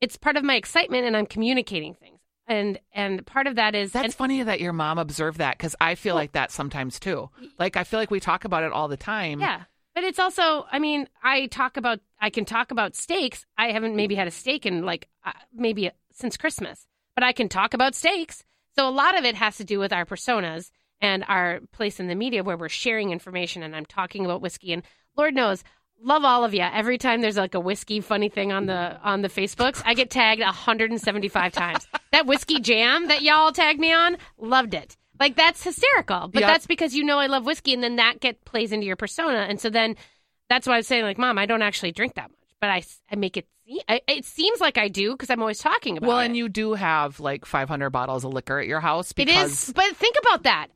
it's 0.00 0.16
part 0.16 0.36
of 0.36 0.42
my 0.42 0.56
excitement, 0.56 1.06
and 1.06 1.16
I'm 1.16 1.26
communicating 1.26 1.94
things, 1.94 2.18
and 2.48 2.80
and 2.92 3.24
part 3.24 3.46
of 3.46 3.54
that 3.56 3.74
is 3.76 3.92
That's 3.92 4.06
and- 4.06 4.14
funny 4.14 4.42
that 4.42 4.60
your 4.60 4.72
mom 4.72 4.98
observed 4.98 5.38
that 5.38 5.56
because 5.56 5.76
I 5.80 5.94
feel 5.94 6.16
like 6.16 6.32
that 6.32 6.50
sometimes 6.50 6.98
too. 6.98 7.30
Like 7.58 7.76
I 7.76 7.84
feel 7.84 8.00
like 8.00 8.10
we 8.10 8.18
talk 8.20 8.44
about 8.44 8.64
it 8.64 8.72
all 8.72 8.88
the 8.88 8.96
time. 8.96 9.38
Yeah. 9.40 9.62
But 9.94 10.02
it's 10.02 10.18
also, 10.18 10.66
I 10.72 10.80
mean, 10.80 11.08
I 11.22 11.46
talk 11.46 11.76
about, 11.76 12.00
I 12.20 12.28
can 12.30 12.44
talk 12.44 12.72
about 12.72 12.96
steaks. 12.96 13.46
I 13.56 13.70
haven't 13.70 13.94
maybe 13.94 14.16
had 14.16 14.26
a 14.26 14.32
steak 14.32 14.66
in 14.66 14.84
like 14.84 15.06
uh, 15.24 15.30
maybe 15.54 15.88
since 16.10 16.36
Christmas, 16.36 16.88
but 17.14 17.22
I 17.22 17.30
can 17.32 17.48
talk 17.48 17.74
about 17.74 17.94
steaks. 17.94 18.42
So 18.76 18.88
a 18.88 18.90
lot 18.90 19.16
of 19.16 19.24
it 19.24 19.36
has 19.36 19.56
to 19.58 19.64
do 19.64 19.78
with 19.78 19.92
our 19.92 20.04
personas 20.04 20.72
and 21.04 21.24
our 21.28 21.60
place 21.72 22.00
in 22.00 22.06
the 22.08 22.14
media 22.14 22.42
where 22.42 22.56
we're 22.56 22.68
sharing 22.68 23.10
information 23.10 23.62
and 23.62 23.74
I'm 23.76 23.86
talking 23.86 24.24
about 24.24 24.40
whiskey 24.42 24.72
and 24.72 24.82
Lord 25.16 25.34
knows, 25.34 25.62
love 26.02 26.24
all 26.24 26.44
of 26.44 26.52
you. 26.54 26.62
Every 26.62 26.98
time 26.98 27.20
there's 27.20 27.36
like 27.36 27.54
a 27.54 27.60
whiskey 27.60 28.00
funny 28.00 28.28
thing 28.28 28.50
on 28.52 28.66
the 28.66 28.98
on 29.02 29.22
the 29.22 29.28
Facebooks, 29.28 29.82
I 29.84 29.94
get 29.94 30.10
tagged 30.10 30.42
175 30.42 31.52
times. 31.52 31.86
That 32.14 32.26
whiskey 32.26 32.60
jam 32.60 33.08
that 33.08 33.22
y'all 33.22 33.50
tagged 33.50 33.80
me 33.80 33.92
on, 33.92 34.18
loved 34.38 34.72
it. 34.74 34.96
Like 35.18 35.34
that's 35.34 35.64
hysterical. 35.64 36.28
But 36.28 36.40
Yep. 36.42 36.48
that's 36.48 36.66
because 36.66 36.94
you 36.94 37.02
know 37.04 37.18
I 37.18 37.26
love 37.26 37.44
whiskey 37.44 37.74
and 37.74 37.82
then 37.82 37.96
that 37.96 38.20
get 38.20 38.44
plays 38.44 38.70
into 38.70 38.86
your 38.86 38.94
persona 38.96 39.46
and 39.48 39.60
so 39.60 39.68
then 39.68 39.96
that's 40.48 40.66
why 40.68 40.74
I 40.74 40.76
was 40.78 40.86
saying 40.86 41.02
like 41.04 41.18
mom, 41.18 41.38
I 41.38 41.46
don't 41.46 41.62
actually 41.62 41.90
drink 41.92 42.14
that 42.14 42.30
much, 42.30 42.50
but 42.60 42.70
I, 42.70 42.82
I 43.10 43.16
make 43.16 43.36
it 43.36 43.46
I, 43.88 44.00
it 44.06 44.24
seems 44.26 44.60
like 44.60 44.76
I 44.78 44.88
do 44.88 45.12
because 45.12 45.30
I'm 45.30 45.40
always 45.40 45.58
talking 45.58 45.96
about 45.96 46.06
Well, 46.06 46.18
it. 46.20 46.26
and 46.26 46.36
you 46.36 46.48
do 46.50 46.74
have 46.74 47.18
like 47.18 47.46
500 47.46 47.88
bottles 47.90 48.22
of 48.24 48.32
liquor 48.32 48.58
at 48.60 48.66
your 48.66 48.80
house 48.80 49.10
it 49.12 49.16
because 49.16 49.68
is 49.68 49.72
but 49.72 49.96
think 49.96 50.16
about 50.20 50.42
that. 50.44 50.68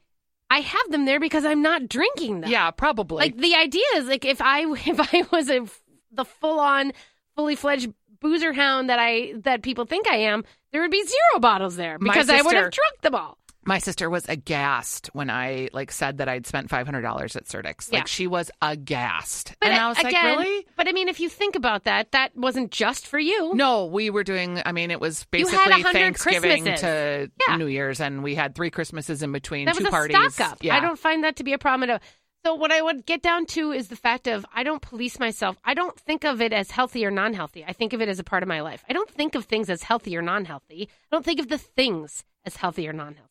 I 0.51 0.61
have 0.61 0.91
them 0.91 1.05
there 1.05 1.21
because 1.21 1.45
I'm 1.45 1.63
not 1.63 1.89
drinking 1.89 2.41
them. 2.41 2.51
yeah, 2.51 2.71
probably. 2.71 3.19
Like 3.19 3.37
the 3.37 3.55
idea 3.55 3.85
is 3.97 4.07
like 4.07 4.25
if 4.25 4.41
I 4.41 4.61
if 4.87 5.15
I 5.15 5.25
was 5.31 5.51
a 5.51 5.67
the 6.13 6.25
full 6.25 6.59
on 6.61 6.93
fully 7.37 7.55
fledged 7.55 7.93
boozer 8.21 8.53
hound 8.53 8.91
that 8.91 8.99
I 8.99 9.35
that 9.45 9.63
people 9.63 9.85
think 9.85 10.09
I 10.09 10.17
am, 10.17 10.45
there 10.73 10.83
would 10.83 10.91
be 10.91 11.03
zero 11.05 11.41
bottles 11.41 11.77
there 11.77 11.99
because 11.99 12.29
I 12.29 12.43
would 12.43 12.55
have 12.55 12.71
drunk 12.73 13.01
them 13.03 13.15
all. 13.15 13.38
My 13.65 13.79
sister 13.79 14.09
was 14.09 14.25
aghast 14.29 15.09
when 15.13 15.29
I 15.29 15.69
like 15.75 15.93
said 15.93 16.19
that 16.19 16.29
I'd 16.29 16.47
spent 16.47 16.71
five 16.71 16.87
hundred 16.87 17.03
dollars 17.03 17.37
at 17.37 17.45
Surdyk's. 17.45 17.91
Yeah. 17.93 17.99
Like 17.99 18.07
she 18.07 18.27
was 18.27 18.51
aghast, 18.63 19.55
But 19.61 19.71
and 19.71 19.79
I 19.79 19.89
was 19.89 19.99
again, 19.99 20.13
like, 20.37 20.47
"Really? 20.47 20.67
But 20.77 20.89
I 20.89 20.93
mean, 20.93 21.09
if 21.09 21.21
you 21.21 21.29
think 21.29 21.55
about 21.55 21.85
that, 21.85 22.13
that 22.13 22.35
wasn't 22.37 22.71
just 22.71 23.07
for 23.07 23.19
you. 23.19 23.55
No, 23.55 23.85
we 23.87 24.09
were 24.11 24.25
doing. 24.25 24.63
I 24.65 24.73
mean, 24.73 24.91
it 24.91 25.01
was 25.01 25.25
basically 25.31 25.83
Thanksgiving 25.83 26.65
Christmases. 26.65 26.81
to 26.81 27.31
Yeah. 27.49 27.57
New 27.57 27.67
Year's, 27.67 28.01
and 28.01 28.23
we 28.23 28.35
had 28.35 28.55
three 28.55 28.71
Christmases 28.71 29.23
in 29.23 29.33
between 29.33 29.67
that 29.67 29.75
was 29.75 29.83
two 29.83 29.89
a 29.89 29.91
parties. 29.91 30.35
stock 30.35 30.53
up. 30.53 30.59
Yeah, 30.65 30.77
I 30.77 30.81
don't 30.81 30.99
find 30.99 31.25
that 31.25 31.37
to 31.37 31.45
be 31.45 31.53
a 31.53 31.59
problem 31.59 31.91
at 31.91 31.95
all. 31.95 32.09
So 32.47 32.55
what 32.55 32.71
I 32.73 32.81
would 32.81 33.05
get 33.05 33.21
down 33.21 33.47
to 33.47 33.73
is 33.73 33.89
the 33.89 33.97
fact 33.97 34.29
of 34.29 34.47
I 34.55 34.63
don't 34.63 34.81
police 34.81 35.19
myself. 35.19 35.57
I 35.65 35.75
don't 35.75 35.99
think 35.99 36.25
of 36.25 36.41
it 36.41 36.53
as 36.53 36.71
healthy 36.71 37.05
or 37.05 37.11
non-healthy. 37.11 37.65
I 37.67 37.73
think 37.73 37.93
of 37.93 38.01
it 38.01 38.09
as 38.09 38.21
a 38.21 38.25
part 38.25 38.43
of 38.45 38.49
my 38.49 38.61
life. 38.63 38.85
I 38.89 38.93
don't 38.93 39.11
think 39.11 39.35
of 39.35 39.45
things 39.45 39.69
as 39.69 39.83
healthy 39.83 40.17
or 40.17 40.23
non-healthy. 40.23 40.89
I 40.89 41.07
don't 41.15 41.25
think 41.25 41.41
of 41.41 41.49
the 41.49 41.59
things 41.59 42.25
as 42.47 42.57
healthy 42.57 42.89
or 42.89 42.93
non-healthy. 42.93 43.25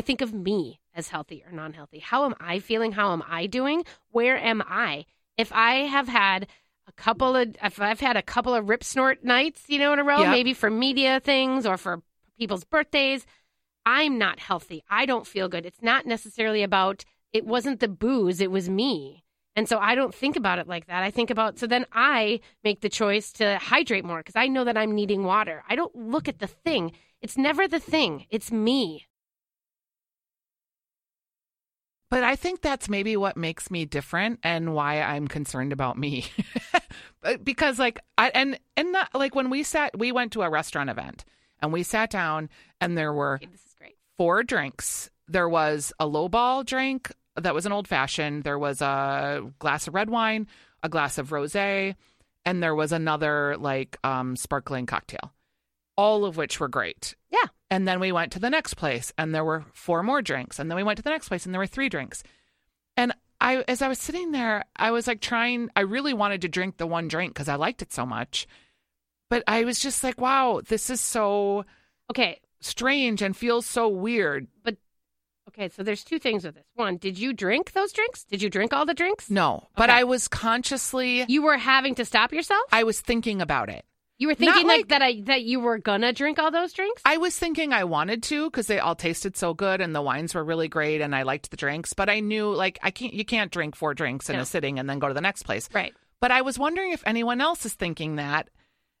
I 0.00 0.02
think 0.02 0.22
of 0.22 0.32
me 0.32 0.80
as 0.94 1.08
healthy 1.08 1.44
or 1.46 1.52
non-healthy. 1.52 1.98
How 1.98 2.24
am 2.24 2.34
I 2.40 2.58
feeling? 2.58 2.92
How 2.92 3.12
am 3.12 3.22
I 3.28 3.46
doing? 3.46 3.84
Where 4.12 4.38
am 4.38 4.62
I? 4.66 5.04
If 5.36 5.52
I 5.52 5.74
have 5.84 6.08
had 6.08 6.46
a 6.88 6.92
couple 6.92 7.36
of 7.36 7.54
if 7.62 7.78
I've 7.78 8.00
had 8.00 8.16
a 8.16 8.22
couple 8.22 8.54
of 8.54 8.70
rip 8.70 8.82
snort 8.82 9.22
nights, 9.22 9.64
you 9.68 9.78
know, 9.78 9.92
in 9.92 9.98
a 9.98 10.04
row, 10.04 10.20
Yep. 10.20 10.30
maybe 10.30 10.54
for 10.54 10.70
media 10.70 11.20
things 11.20 11.66
or 11.66 11.76
for 11.76 12.00
people's 12.38 12.64
birthdays, 12.64 13.26
I'm 13.84 14.16
not 14.16 14.38
healthy. 14.38 14.82
I 14.88 15.04
don't 15.04 15.26
feel 15.26 15.50
good. 15.50 15.66
It's 15.66 15.82
not 15.82 16.06
necessarily 16.06 16.62
about 16.62 17.04
it 17.34 17.44
wasn't 17.44 17.80
the 17.80 17.88
booze, 17.88 18.40
it 18.40 18.50
was 18.50 18.70
me. 18.70 19.22
And 19.54 19.68
so 19.68 19.78
I 19.78 19.94
don't 19.94 20.14
think 20.14 20.34
about 20.34 20.58
it 20.58 20.66
like 20.66 20.86
that. 20.86 21.02
I 21.02 21.10
think 21.10 21.28
about 21.28 21.58
so 21.58 21.66
then 21.66 21.84
I 21.92 22.40
make 22.64 22.80
the 22.80 22.88
choice 22.88 23.32
to 23.34 23.58
hydrate 23.58 24.06
more 24.06 24.20
because 24.20 24.36
I 24.36 24.46
know 24.48 24.64
that 24.64 24.78
I'm 24.78 24.94
needing 24.94 25.24
water. 25.24 25.62
I 25.68 25.76
don't 25.76 25.94
look 25.94 26.26
at 26.26 26.38
the 26.38 26.46
thing. 26.46 26.92
It's 27.20 27.36
never 27.36 27.68
the 27.68 27.80
thing. 27.80 28.24
It's 28.30 28.50
me. 28.50 29.06
But 32.10 32.24
I 32.24 32.34
think 32.36 32.60
that's 32.60 32.88
maybe 32.88 33.16
what 33.16 33.36
makes 33.36 33.70
me 33.70 33.84
different 33.84 34.40
and 34.42 34.74
why 34.74 35.00
I'm 35.00 35.28
concerned 35.28 35.72
about 35.72 35.96
me. 35.98 36.26
Because 37.44 37.78
like 37.78 38.00
I 38.16 38.30
and 38.30 38.58
and 38.78 38.92
not, 38.92 39.14
like 39.14 39.34
when 39.34 39.50
we 39.50 39.62
sat 39.62 39.98
we 39.98 40.10
went 40.10 40.32
to 40.32 40.42
a 40.42 40.48
restaurant 40.48 40.88
event 40.88 41.24
and 41.60 41.70
we 41.70 41.82
sat 41.82 42.08
down 42.10 42.48
and 42.80 42.96
there 42.96 43.12
were 43.12 43.34
Okay, 43.34 43.46
this 43.52 43.60
is 43.60 43.74
great. 43.78 43.96
four 44.16 44.42
drinks. 44.42 45.10
There 45.28 45.48
was 45.48 45.92
a 46.00 46.06
lowball 46.08 46.64
drink 46.64 47.12
that 47.36 47.54
was 47.54 47.66
an 47.66 47.72
old 47.72 47.86
fashioned. 47.86 48.42
There 48.44 48.58
was 48.58 48.80
a 48.80 49.52
glass 49.58 49.86
of 49.86 49.94
red 49.94 50.08
wine, 50.08 50.46
a 50.82 50.88
glass 50.88 51.18
of 51.18 51.28
rosé, 51.28 51.94
and 52.46 52.62
there 52.62 52.74
was 52.74 52.90
another 52.90 53.54
like 53.58 53.98
um, 54.02 54.34
sparkling 54.34 54.86
cocktail. 54.86 55.32
All 55.98 56.24
of 56.24 56.38
which 56.38 56.58
were 56.58 56.68
great. 56.68 57.14
Yeah. 57.30 57.48
And 57.70 57.86
then 57.86 58.00
we 58.00 58.10
went 58.12 58.32
to 58.32 58.40
the 58.40 58.50
next 58.50 58.74
place 58.74 59.12
and 59.16 59.32
there 59.34 59.44
were 59.44 59.64
four 59.72 60.02
more 60.02 60.22
drinks. 60.22 60.58
And 60.58 60.68
then 60.70 60.76
we 60.76 60.82
went 60.82 60.96
to 60.96 61.02
the 61.02 61.10
next 61.10 61.28
place 61.28 61.44
and 61.46 61.54
there 61.54 61.60
were 61.60 61.66
three 61.68 61.88
drinks. 61.88 62.22
And 62.96 63.12
I 63.40 63.64
as 63.68 63.80
I 63.80 63.88
was 63.88 63.98
sitting 63.98 64.32
there, 64.32 64.64
I 64.76 64.90
was 64.90 65.06
like 65.06 65.20
trying 65.20 65.70
I 65.76 65.82
really 65.82 66.12
wanted 66.12 66.42
to 66.42 66.48
drink 66.48 66.76
the 66.76 66.86
one 66.86 67.08
drink 67.08 67.32
because 67.32 67.48
I 67.48 67.54
liked 67.54 67.80
it 67.82 67.92
so 67.92 68.04
much. 68.04 68.46
But 69.28 69.44
I 69.46 69.64
was 69.64 69.78
just 69.78 70.02
like, 70.02 70.20
wow, 70.20 70.60
this 70.66 70.90
is 70.90 71.00
so 71.00 71.64
Okay. 72.10 72.40
strange 72.60 73.22
and 73.22 73.36
feels 73.36 73.64
so 73.66 73.88
weird. 73.88 74.48
But 74.64 74.76
okay, 75.50 75.68
so 75.68 75.84
there's 75.84 76.02
two 76.02 76.18
things 76.18 76.44
with 76.44 76.56
this. 76.56 76.66
One, 76.74 76.96
did 76.96 77.16
you 77.18 77.32
drink 77.32 77.70
those 77.72 77.92
drinks? 77.92 78.24
Did 78.24 78.42
you 78.42 78.50
drink 78.50 78.74
all 78.74 78.84
the 78.84 78.94
drinks? 78.94 79.30
No, 79.30 79.68
but 79.76 79.88
Okay. 79.90 80.00
I 80.00 80.04
was 80.04 80.26
consciously 80.26 81.24
You 81.28 81.42
were 81.42 81.56
having 81.56 81.94
to 81.94 82.04
stop 82.04 82.32
yourself? 82.32 82.64
I 82.72 82.82
was 82.82 83.00
thinking 83.00 83.40
about 83.40 83.68
it. 83.70 83.84
You 84.20 84.28
were 84.28 84.34
thinking 84.36 84.66
like, 84.68 84.78
like- 84.80 84.88
that 84.88 85.02
I 85.02 85.20
that 85.24 85.42
you 85.42 85.58
were 85.58 85.78
gonna 85.78 86.12
drink 86.12 86.38
all 86.38 86.50
those 86.52 86.72
drinks? 86.72 87.02
I 87.04 87.16
was 87.16 87.36
thinking 87.36 87.72
I 87.72 87.82
wanted 87.84 88.22
to 88.24 88.48
because 88.48 88.68
they 88.68 88.78
all 88.78 88.94
tasted 88.94 89.36
so 89.36 89.54
good 89.54 89.80
and 89.80 89.92
the 89.94 90.02
wines 90.02 90.34
were 90.34 90.44
really 90.44 90.68
great 90.68 91.00
and 91.00 91.16
I 91.16 91.22
liked 91.22 91.50
the 91.50 91.56
drinks, 91.56 91.92
but 91.94 92.08
I 92.08 92.20
knew 92.20 92.52
like 92.54 92.78
I 92.82 92.92
can't 92.92 93.12
you 93.14 93.24
can't 93.24 93.50
drink 93.50 93.74
four 93.74 93.94
drinks 93.94 94.30
in 94.30 94.36
No. 94.36 94.42
a 94.42 94.44
sitting 94.46 94.78
and 94.78 94.88
then 94.88 94.98
go 95.00 95.08
to 95.08 95.14
the 95.14 95.20
next 95.20 95.42
place. 95.42 95.68
right. 95.74 95.92
But 96.20 96.30
I 96.30 96.42
was 96.42 96.58
wondering 96.58 96.92
if 96.92 97.02
anyone 97.06 97.40
else 97.40 97.64
is 97.66 97.72
thinking 97.74 98.16
that. 98.16 98.50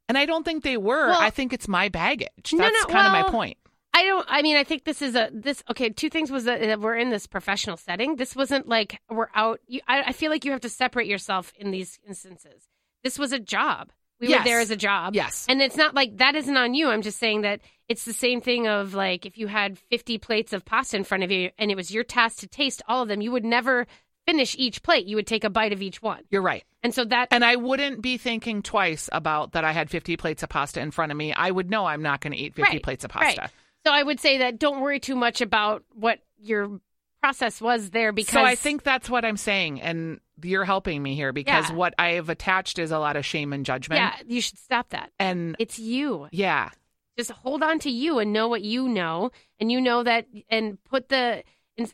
And 0.08 0.16
I 0.18 0.24
don't 0.26 0.42
think 0.42 0.64
they 0.64 0.76
were. 0.78 1.08
Well- 1.08 1.20
I 1.20 1.30
think 1.30 1.52
it's 1.52 1.68
my 1.68 1.88
baggage. 1.88 2.52
No, 2.52 2.58
That's 2.64 2.74
no, 2.88 2.92
kind 2.92 3.06
of 3.06 3.12
my 3.12 3.22
well- 3.22 3.30
point. 3.30 3.58
I 3.92 4.04
don't. 4.04 4.26
I 4.28 4.40
mean, 4.42 4.56
I 4.56 4.64
think 4.64 4.84
this 4.84 5.02
is 5.02 5.14
a 5.16 5.28
this. 5.32 5.62
Okay, 5.68 5.90
two 5.90 6.08
things 6.08 6.30
was 6.30 6.44
that 6.44 6.60
that 6.60 6.80
we're 6.80 6.94
in 6.96 7.10
this 7.10 7.26
professional 7.26 7.76
setting. 7.76 8.16
This 8.16 8.34
wasn't 8.36 8.68
like 8.68 9.00
we're 9.10 9.28
out. 9.34 9.60
You, 9.66 9.80
I, 9.86 10.02
I 10.04 10.12
feel 10.12 10.30
like 10.30 10.44
you 10.44 10.52
have 10.52 10.60
to 10.62 10.68
separate 10.68 11.08
yourself 11.08 11.52
in 11.58 11.72
these 11.72 11.98
instances. 12.08 12.68
This 13.04 13.18
was 13.18 13.32
a 13.32 13.38
job. 13.40 13.90
We 14.20 14.28
Yes. 14.28 14.40
were 14.40 14.44
there 14.44 14.60
as 14.60 14.70
a 14.70 14.76
job. 14.76 15.14
Yes. 15.14 15.46
and 15.48 15.60
it's 15.62 15.76
not 15.76 15.94
like 15.94 16.18
that 16.18 16.34
isn't 16.34 16.56
on 16.56 16.74
you. 16.74 16.88
I'm 16.90 17.02
just 17.02 17.18
saying 17.18 17.40
that 17.42 17.60
it's 17.88 18.04
the 18.04 18.12
same 18.12 18.40
thing 18.40 18.68
of 18.68 18.94
like 18.94 19.24
if 19.26 19.38
you 19.38 19.46
had 19.46 19.78
50 19.90 20.18
plates 20.18 20.52
of 20.52 20.64
pasta 20.64 20.96
in 20.96 21.04
front 21.04 21.22
of 21.24 21.30
you 21.30 21.50
and 21.58 21.70
it 21.70 21.76
was 21.76 21.90
your 21.90 22.04
task 22.04 22.38
to 22.40 22.46
taste 22.46 22.82
all 22.86 23.02
of 23.02 23.08
them, 23.08 23.20
you 23.20 23.32
would 23.32 23.44
never 23.44 23.86
finish 24.26 24.54
each 24.58 24.82
plate. 24.82 25.06
You 25.06 25.16
would 25.16 25.26
take 25.26 25.42
a 25.44 25.50
bite 25.50 25.72
of 25.72 25.80
each 25.82 26.02
one, 26.02 26.22
You're 26.30 26.42
right. 26.42 26.62
and 26.82 26.94
so 26.94 27.04
that 27.06 27.28
And 27.30 27.44
I 27.44 27.56
wouldn't 27.56 28.02
be 28.02 28.18
thinking 28.18 28.62
twice 28.62 29.08
about 29.10 29.52
that 29.52 29.64
I 29.64 29.72
had 29.72 29.90
50 29.90 30.16
plates 30.18 30.42
of 30.42 30.50
pasta 30.50 30.80
in 30.80 30.90
front 30.90 31.10
of 31.10 31.16
me. 31.18 31.32
I 31.32 31.50
would 31.50 31.70
know 31.70 31.86
I'm 31.86 32.02
not 32.02 32.20
going 32.20 32.32
to 32.34 32.38
eat 32.38 32.54
50 32.54 32.62
Right, 32.74 32.82
plates 32.82 33.04
of 33.04 33.14
right. 33.14 33.36
pasta. 33.38 33.50
So 33.86 33.92
I 33.92 34.02
would 34.02 34.20
say 34.20 34.38
that 34.38 34.58
don't 34.58 34.80
worry 34.82 35.00
too 35.00 35.16
much 35.16 35.40
about 35.40 35.82
what 35.94 36.18
your 36.38 36.78
process 37.22 37.60
was 37.60 37.90
there 37.90 38.12
because 38.12 38.32
So 38.34 38.42
I 38.42 38.54
think 38.54 38.82
that's 38.82 39.08
what 39.10 39.24
I'm 39.24 39.36
saying, 39.38 39.80
and 39.80 40.20
you're 40.44 40.64
helping 40.64 41.02
me 41.02 41.14
here 41.14 41.32
because 41.32 41.70
Yeah. 41.70 41.76
what 41.76 41.94
I 41.98 42.10
have 42.12 42.28
attached 42.28 42.78
is 42.78 42.90
a 42.90 42.98
lot 42.98 43.16
of 43.16 43.24
shame 43.24 43.52
and 43.52 43.64
judgment. 43.64 43.98
yeah, 44.00 44.16
you 44.26 44.40
should 44.40 44.58
stop 44.58 44.90
that. 44.90 45.10
And 45.18 45.56
It's 45.58 45.78
you. 45.78 46.28
yeah, 46.32 46.70
Just 47.18 47.30
hold 47.32 47.62
on 47.62 47.78
to 47.80 47.90
you 47.90 48.18
and 48.18 48.32
know 48.32 48.48
what 48.48 48.62
you 48.62 48.88
know, 48.88 49.30
and 49.58 49.70
you 49.70 49.80
know 49.80 50.02
that, 50.02 50.26
and 50.48 50.82
put 50.84 51.08
the 51.08 51.42
in, 51.76 51.88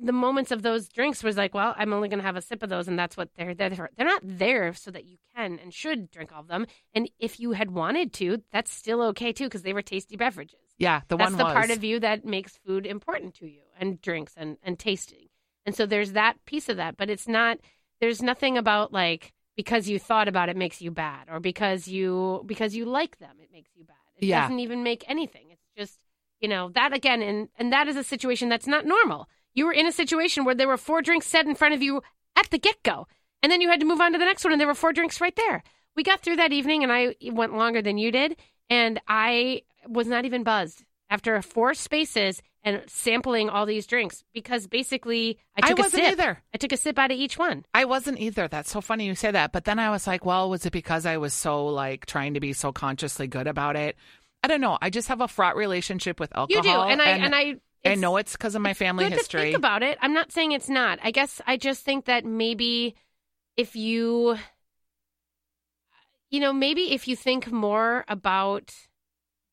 the 0.00 0.12
moments 0.12 0.52
of 0.52 0.62
those 0.62 0.88
drinks 0.88 1.24
was 1.24 1.36
like, 1.36 1.52
well, 1.52 1.74
I'm 1.76 1.92
only 1.92 2.08
going 2.08 2.20
to 2.20 2.24
have 2.24 2.36
a 2.36 2.40
sip 2.42 2.62
of 2.62 2.68
those, 2.68 2.86
and 2.86 2.96
that's 2.96 3.16
what 3.16 3.30
they're 3.34 3.52
there 3.54 3.70
for. 3.74 3.90
They're 3.96 4.06
not 4.06 4.22
there 4.24 4.72
so 4.74 4.92
that 4.92 5.04
you 5.06 5.16
can 5.34 5.58
and 5.60 5.74
should 5.74 6.08
drink 6.10 6.30
all 6.32 6.40
of 6.42 6.46
them. 6.46 6.66
And 6.94 7.10
if 7.18 7.40
you 7.40 7.50
had 7.52 7.72
wanted 7.72 8.12
to, 8.14 8.42
that's 8.52 8.72
still 8.72 9.02
okay 9.08 9.32
too 9.32 9.44
because 9.44 9.62
they 9.62 9.72
were 9.72 9.82
tasty 9.82 10.16
beverages. 10.16 10.60
yeah, 10.78 11.00
the 11.08 11.16
that's 11.16 11.30
one 11.32 11.38
the 11.38 11.44
was 11.44 11.52
part 11.52 11.70
of 11.70 11.82
you 11.82 11.98
that 12.00 12.24
makes 12.24 12.56
food 12.64 12.86
important 12.86 13.34
to 13.36 13.46
you 13.46 13.62
and 13.78 14.00
drinks 14.00 14.34
and, 14.36 14.56
and 14.62 14.78
tasting. 14.78 15.28
And 15.64 15.74
so 15.74 15.84
there's 15.84 16.12
that 16.12 16.36
piece 16.44 16.68
of 16.68 16.76
that, 16.76 16.96
but 16.96 17.10
it's 17.10 17.26
not, 17.26 17.58
there's 18.00 18.22
nothing 18.22 18.58
about 18.58 18.92
like, 18.92 19.32
because 19.56 19.88
you 19.88 19.98
thought 19.98 20.28
about 20.28 20.48
it 20.48 20.56
makes 20.56 20.82
you 20.82 20.90
bad 20.90 21.28
or 21.30 21.40
because 21.40 21.88
you, 21.88 22.42
because 22.46 22.74
you 22.74 22.84
like 22.84 23.18
them, 23.18 23.36
it 23.40 23.48
makes 23.52 23.70
you 23.74 23.84
bad. 23.84 23.96
It 24.18 24.26
Yeah. 24.26 24.42
doesn't 24.42 24.60
even 24.60 24.82
make 24.82 25.04
anything. 25.08 25.46
It's 25.50 25.66
just, 25.76 25.98
you 26.40 26.48
know, 26.48 26.70
that 26.74 26.92
again, 26.92 27.22
and 27.22 27.48
and 27.58 27.72
that 27.72 27.88
is 27.88 27.96
a 27.96 28.04
situation 28.04 28.48
that's 28.48 28.66
not 28.66 28.84
normal. 28.84 29.28
You 29.54 29.64
were 29.66 29.72
in 29.72 29.86
a 29.86 29.92
situation 29.92 30.44
where 30.44 30.54
there 30.54 30.68
were 30.68 30.76
four 30.76 31.00
drinks 31.00 31.26
set 31.26 31.46
in 31.46 31.54
front 31.54 31.74
of 31.74 31.82
you 31.82 32.02
at 32.36 32.50
the 32.50 32.58
get 32.58 32.82
go, 32.82 33.06
and 33.42 33.50
then 33.50 33.62
you 33.62 33.70
had 33.70 33.80
to 33.80 33.86
move 33.86 34.00
on 34.02 34.12
to 34.12 34.18
the 34.18 34.24
next 34.26 34.44
one, 34.44 34.52
and 34.52 34.60
there 34.60 34.68
were 34.68 34.74
four 34.74 34.92
drinks 34.92 35.20
right 35.20 35.34
there. 35.36 35.62
We 35.94 36.02
got 36.02 36.20
through 36.20 36.36
that 36.36 36.52
evening, 36.52 36.82
and 36.82 36.92
I 36.92 37.14
went 37.32 37.56
longer 37.56 37.80
than 37.80 37.96
you 37.96 38.10
did, 38.12 38.36
and 38.68 39.00
I 39.08 39.62
was 39.88 40.06
not 40.06 40.26
even 40.26 40.42
buzzed 40.42 40.84
after 41.08 41.40
four 41.40 41.72
spaces 41.72 42.42
and 42.66 42.82
sampling 42.88 43.48
all 43.48 43.64
these 43.64 43.86
drinks 43.86 44.24
because 44.34 44.66
basically 44.66 45.38
I 45.56 45.60
I 45.62 45.68
took 45.68 45.78
a 45.78 45.82
wasn't 45.82 46.02
sip. 46.02 46.12
either. 46.12 46.42
I 46.52 46.58
took 46.58 46.72
a 46.72 46.76
sip 46.76 46.98
out 46.98 47.12
of 47.12 47.16
each 47.16 47.38
one. 47.38 47.64
I 47.72 47.84
wasn't 47.84 48.18
either. 48.18 48.48
That's 48.48 48.70
so 48.70 48.80
funny 48.80 49.06
you 49.06 49.14
say 49.14 49.30
that. 49.30 49.52
But 49.52 49.64
then 49.64 49.78
I 49.78 49.90
was 49.90 50.06
like, 50.08 50.26
well, 50.26 50.50
was 50.50 50.66
it 50.66 50.72
because 50.72 51.06
I 51.06 51.16
was 51.16 51.32
so 51.32 51.66
like 51.66 52.06
trying 52.06 52.34
to 52.34 52.40
be 52.40 52.52
so 52.52 52.72
consciously 52.72 53.28
good 53.28 53.46
about 53.46 53.76
it? 53.76 53.96
I 54.42 54.48
don't 54.48 54.60
know. 54.60 54.78
I 54.82 54.90
just 54.90 55.06
have 55.08 55.20
a 55.20 55.28
fraught 55.28 55.56
relationship 55.56 56.18
with 56.18 56.36
alcohol. 56.36 56.64
You 56.64 56.70
do, 56.70 56.80
and 56.80 57.00
I 57.00 57.10
and, 57.10 57.34
I. 57.34 57.56
I 57.84 57.94
know 57.94 58.16
it's 58.16 58.32
because 58.32 58.56
of 58.56 58.62
my 58.62 58.74
family 58.74 59.04
good 59.04 59.12
history. 59.12 59.40
To 59.42 59.46
think 59.46 59.56
about 59.56 59.84
it. 59.84 59.96
I'm 60.02 60.12
not 60.12 60.32
saying 60.32 60.50
it's 60.50 60.68
not. 60.68 60.98
I 61.04 61.12
guess 61.12 61.40
I 61.46 61.56
just 61.56 61.84
think 61.84 62.06
that 62.06 62.24
maybe 62.24 62.96
if 63.56 63.76
you, 63.76 64.36
you 66.30 66.40
know, 66.40 66.52
maybe 66.52 66.92
if 66.92 67.06
you 67.06 67.14
think 67.14 67.52
more 67.52 68.04
about 68.08 68.74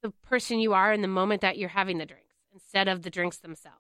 the 0.02 0.10
person 0.28 0.58
you 0.58 0.74
are 0.74 0.92
in 0.92 1.04
the 1.04 1.08
moment 1.08 1.42
that 1.42 1.60
you're 1.60 1.70
having 1.70 2.00
the 2.00 2.08
drinks 2.08 2.23
instead 2.54 2.88
of 2.88 3.02
the 3.02 3.10
drinks 3.10 3.38
themselves. 3.38 3.78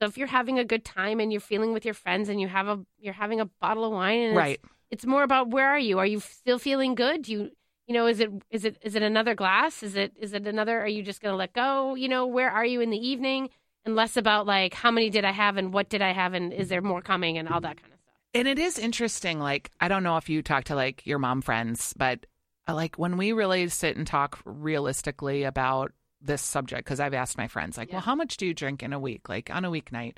So 0.00 0.06
if 0.06 0.16
you're 0.18 0.26
having 0.28 0.58
a 0.58 0.64
good 0.64 0.84
time 0.84 1.20
and 1.20 1.30
you're 1.32 1.40
feeling 1.40 1.72
with 1.72 1.84
your 1.84 1.94
friends 1.94 2.28
and 2.28 2.40
you 2.40 2.48
have 2.48 2.66
a 2.68 2.80
you're 2.98 3.14
having 3.14 3.40
a 3.40 3.44
bottle 3.46 3.84
of 3.84 3.92
wine 3.92 4.18
and 4.18 4.32
it's- 4.32 4.36
Right. 4.36 4.60
it's, 4.90 5.06
more 5.06 5.22
about 5.22 5.50
where 5.50 5.68
are 5.68 5.78
you? 5.78 5.98
Are 5.98 6.06
you 6.06 6.20
still 6.20 6.58
feeling 6.58 6.94
good? 6.94 7.22
Do 7.22 7.32
you 7.32 7.50
you 7.86 7.94
know 7.94 8.06
is 8.06 8.20
it 8.20 8.30
is 8.50 8.64
it 8.64 8.78
is 8.82 8.94
it 8.94 9.02
another 9.02 9.34
glass? 9.34 9.82
Is 9.82 9.94
it 9.96 10.12
is 10.18 10.32
it 10.32 10.46
another? 10.46 10.80
Are 10.80 10.88
you 10.88 11.02
just 11.02 11.20
going 11.20 11.32
to 11.32 11.36
let 11.36 11.52
go? 11.52 11.94
You 11.94 12.08
know 12.08 12.26
where 12.26 12.50
are 12.50 12.64
you 12.64 12.80
in 12.80 12.90
the 12.90 12.98
evening? 13.08 13.50
And 13.84 13.96
less 13.96 14.16
about 14.16 14.46
like 14.46 14.74
how 14.74 14.90
many 14.92 15.10
did 15.10 15.24
I 15.24 15.32
have 15.32 15.56
and 15.56 15.72
what 15.72 15.88
did 15.88 16.02
I 16.02 16.12
have 16.12 16.34
and 16.34 16.52
is 16.52 16.68
there 16.68 16.80
more 16.82 17.02
coming 17.02 17.38
and 17.38 17.48
all 17.48 17.60
that 17.60 17.76
kind 17.80 17.92
of 17.92 17.98
stuff. 18.00 18.14
And 18.34 18.46
it 18.48 18.58
is 18.58 18.78
interesting. 18.78 19.40
Like, 19.40 19.70
I 19.80 19.88
don't 19.88 20.04
know 20.04 20.16
if 20.16 20.28
you 20.28 20.40
talk 20.42 20.64
to 20.64 20.74
like 20.76 21.04
your 21.06 21.18
mom 21.18 21.42
friends, 21.42 21.92
but 21.96 22.24
uh, 22.68 22.74
like 22.74 22.96
when 22.96 23.16
we 23.16 23.32
really 23.32 23.68
sit 23.68 23.96
and 23.96 24.06
talk 24.06 24.40
realistically 24.44 25.42
about 25.42 25.92
this 26.22 26.42
subject, 26.42 26.84
because 26.84 27.00
I've 27.00 27.14
asked 27.14 27.36
my 27.36 27.48
friends, 27.48 27.76
like, 27.76 27.88
Yeah. 27.88 27.96
well, 27.96 28.02
how 28.02 28.14
much 28.14 28.36
do 28.36 28.46
you 28.46 28.54
drink 28.54 28.82
in 28.82 28.92
a 28.92 28.98
week? 29.00 29.28
Like 29.28 29.50
on 29.50 29.64
a 29.64 29.70
weeknight, 29.70 30.16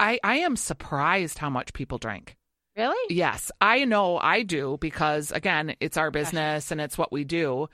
I 0.00 0.18
I 0.24 0.36
am 0.38 0.56
surprised 0.56 1.38
how 1.38 1.50
much 1.50 1.72
people 1.72 1.98
drink. 1.98 2.36
Really? 2.76 3.14
Yes, 3.14 3.52
I 3.60 3.84
know 3.84 4.18
I 4.18 4.42
do 4.42 4.78
because 4.80 5.30
again, 5.30 5.76
it's 5.80 5.96
our 5.96 6.10
business 6.10 6.70
and 6.72 6.80
it's 6.80 6.98
what 6.98 7.12
we 7.12 7.24
do. 7.24 7.68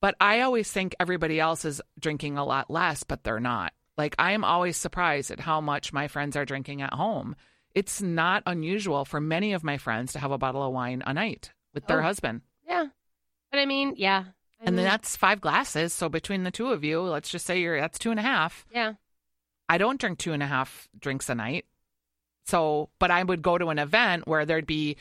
But 0.00 0.14
I 0.20 0.42
always 0.42 0.70
think 0.70 0.94
everybody 1.00 1.40
else 1.40 1.64
is 1.64 1.80
drinking 1.98 2.38
a 2.38 2.44
lot 2.44 2.70
less, 2.70 3.02
but 3.02 3.24
they're 3.24 3.40
not. 3.40 3.72
Like 3.98 4.14
I 4.18 4.32
am 4.32 4.44
always 4.44 4.76
surprised 4.76 5.30
at 5.30 5.40
how 5.40 5.60
much 5.60 5.92
my 5.92 6.06
friends 6.06 6.36
are 6.36 6.44
drinking 6.44 6.82
at 6.82 6.92
home. 6.94 7.34
It's 7.74 8.00
not 8.00 8.42
unusual 8.46 9.04
for 9.04 9.20
many 9.20 9.52
of 9.52 9.64
my 9.64 9.78
friends 9.78 10.12
to 10.12 10.18
have 10.20 10.30
a 10.30 10.38
bottle 10.38 10.62
of 10.62 10.72
wine 10.72 11.02
a 11.06 11.12
night 11.12 11.52
with 11.74 11.86
their 11.86 12.00
Oh. 12.00 12.04
husband. 12.04 12.42
Yeah. 12.68 12.86
But 13.50 13.58
I 13.60 13.66
mean, 13.66 13.94
yeah. 13.96 14.24
I 14.60 14.64
And 14.64 14.78
then 14.78 14.84
mean, 14.84 14.90
that's 14.90 15.16
five 15.16 15.40
glasses. 15.40 15.92
So 15.92 16.08
between 16.08 16.44
the 16.44 16.50
two 16.50 16.68
of 16.72 16.82
you, 16.84 17.00
let's 17.02 17.28
just 17.30 17.46
say 17.46 17.60
you're 17.60 17.80
that's 17.80 17.98
two 17.98 18.10
and 18.10 18.20
a 18.20 18.22
half. 18.22 18.64
yeah. 18.72 18.94
I 19.68 19.78
don't 19.78 19.98
drink 20.00 20.18
two 20.18 20.32
and 20.32 20.42
a 20.42 20.46
half 20.46 20.88
drinks 20.98 21.28
a 21.28 21.34
night. 21.34 21.64
So, 22.44 22.88
but 23.00 23.10
I 23.10 23.22
would 23.24 23.42
go 23.42 23.58
to 23.58 23.68
an 23.70 23.78
event 23.80 24.28
where 24.28 24.44
there'd 24.46 24.66
be 24.66 24.96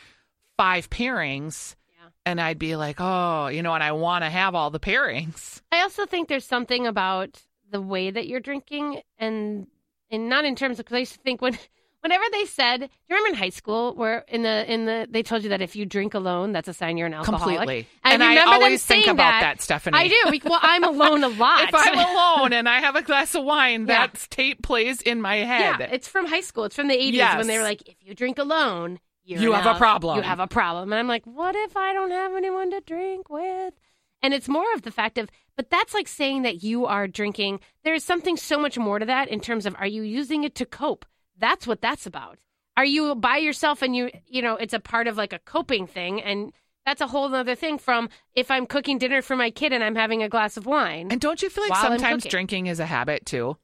five 0.58 0.90
pairings 0.90 1.76
Yeah. 1.96 2.10
and 2.26 2.42
I'd 2.42 2.58
be 2.58 2.76
like, 2.76 2.96
oh, 3.00 3.48
you 3.48 3.62
know, 3.62 3.74
and 3.76 3.84
I 3.84 3.92
want 3.92 4.24
to 4.24 4.30
have 4.32 4.56
all 4.56 4.72
the 4.72 4.80
pairings. 4.80 5.62
I 5.72 5.82
also 5.82 6.06
think 6.08 6.28
there's 6.28 6.46
something 6.46 6.88
about 6.88 7.42
the 7.70 7.82
way 7.82 8.10
that 8.10 8.28
you're 8.28 8.40
drinking, 8.40 9.02
and 9.20 9.68
and 10.10 10.30
not 10.30 10.46
in 10.46 10.56
terms 10.56 10.80
of 10.80 10.86
because 10.86 10.96
I 10.96 11.00
used 11.00 11.14
to 11.14 11.20
think 11.20 11.42
when 11.42 11.58
whenever 12.06 12.24
they 12.32 12.46
said, 12.46 12.82
do 12.82 12.88
you 13.10 13.16
remember 13.16 13.30
in 13.30 13.34
high 13.44 13.50
school 13.50 13.96
where 13.96 14.20
in 14.28 14.44
the 14.44 14.72
in 14.72 14.86
the 14.86 15.08
they 15.10 15.24
told 15.24 15.42
you 15.42 15.50
that 15.50 15.62
if 15.62 15.76
you 15.76 15.86
drink 15.88 16.14
alone, 16.14 16.52
that's 16.52 16.68
a 16.68 16.74
sign 16.74 16.98
you're 16.98 17.08
an 17.08 17.16
alcoholic. 17.16 17.58
Completely. 17.58 17.88
I 18.04 18.14
and 18.14 18.24
I 18.24 18.38
always 18.54 18.86
think 18.86 19.08
about 19.08 19.18
that. 19.42 19.42
that, 19.58 19.62
Stephanie. 19.62 19.98
I 19.98 20.08
do. 20.08 20.40
Well, 20.48 20.60
I'm 20.62 20.84
alone 20.84 21.24
a 21.24 21.28
lot. 21.46 21.70
if 21.70 21.74
I'm 21.74 21.98
alone 21.98 22.54
and 22.54 22.70
I 22.70 22.80
have 22.80 22.96
a 22.96 23.02
glass 23.02 23.34
of 23.34 23.44
wine, 23.44 23.82
Yeah. 23.88 24.08
that 24.08 24.28
tape 24.30 24.62
plays 24.62 25.02
in 25.02 25.20
my 25.20 25.38
head. 25.38 25.78
Yeah, 25.80 25.88
it's 25.92 26.08
from 26.08 26.28
high 26.28 26.42
school. 26.42 26.66
It's 26.66 26.76
from 26.76 26.88
the 26.88 26.96
80s 26.96 27.14
Yes. 27.14 27.38
when 27.38 27.48
they 27.48 27.58
were 27.58 27.64
like, 27.64 27.82
if 27.90 27.96
you 28.02 28.14
drink 28.14 28.38
alone, 28.38 29.00
you're 29.24 29.42
You 29.42 29.52
have 29.54 29.66
a 29.76 29.78
problem. 29.80 30.18
You 30.18 30.24
have 30.24 30.40
a 30.40 30.48
problem. 30.48 30.94
And 30.94 31.00
I'm 31.00 31.08
like, 31.08 31.26
what 31.26 31.56
if 31.56 31.76
I 31.76 31.94
don't 31.94 32.12
have 32.12 32.36
anyone 32.36 32.70
to 32.70 32.82
drink 32.82 33.30
with? 33.30 33.74
And 34.22 34.34
it's 34.34 34.48
more 34.48 34.72
of 34.76 34.84
the 34.84 34.92
fact 34.92 35.18
of, 35.18 35.30
but 35.58 35.70
that's 35.72 35.94
like 35.96 36.08
saying 36.08 36.44
that 36.44 36.64
you 36.64 36.86
are 36.86 37.08
drinking. 37.08 37.60
There's 37.84 38.04
something 38.04 38.38
so 38.38 38.60
much 38.60 38.78
more 38.78 39.00
to 39.00 39.06
that 39.06 39.28
in 39.30 39.40
terms 39.40 39.66
of, 39.66 39.76
are 39.80 39.88
you 39.88 40.04
using 40.04 40.44
it 40.44 40.54
to 40.56 40.66
cope? 40.66 41.06
That's 41.38 41.68
what 41.68 41.82
that's 41.82 42.06
about. 42.06 42.40
Are 42.78 42.86
you 42.86 43.16
by 43.16 43.38
yourself 43.38 43.82
and 43.82 43.96
you, 43.96 44.12
you 44.28 44.42
know, 44.42 44.56
it's 44.56 44.74
a 44.74 44.80
part 44.80 45.08
of 45.08 45.18
like 45.18 45.34
a 45.34 45.40
coping 45.40 45.88
thing. 45.88 46.22
And 46.22 46.52
that's 46.86 47.02
a 47.02 47.08
whole 47.08 47.34
other 47.34 47.56
thing 47.56 47.78
from 47.78 48.10
if 48.36 48.52
I'm 48.52 48.66
cooking 48.66 48.98
dinner 48.98 49.22
for 49.22 49.36
my 49.36 49.50
kid 49.50 49.72
and 49.74 49.84
I'm 49.84 49.96
having 49.96 50.22
a 50.24 50.30
glass 50.30 50.58
of 50.58 50.66
wine. 50.66 51.08
And 51.12 51.20
don't 51.22 51.42
you 51.42 51.50
feel 51.50 51.68
like 51.68 51.78
sometimes 51.80 52.26
drinking 52.26 52.68
is 52.68 52.80
a 52.80 52.86
habit 52.86 53.26
too? 53.26 53.58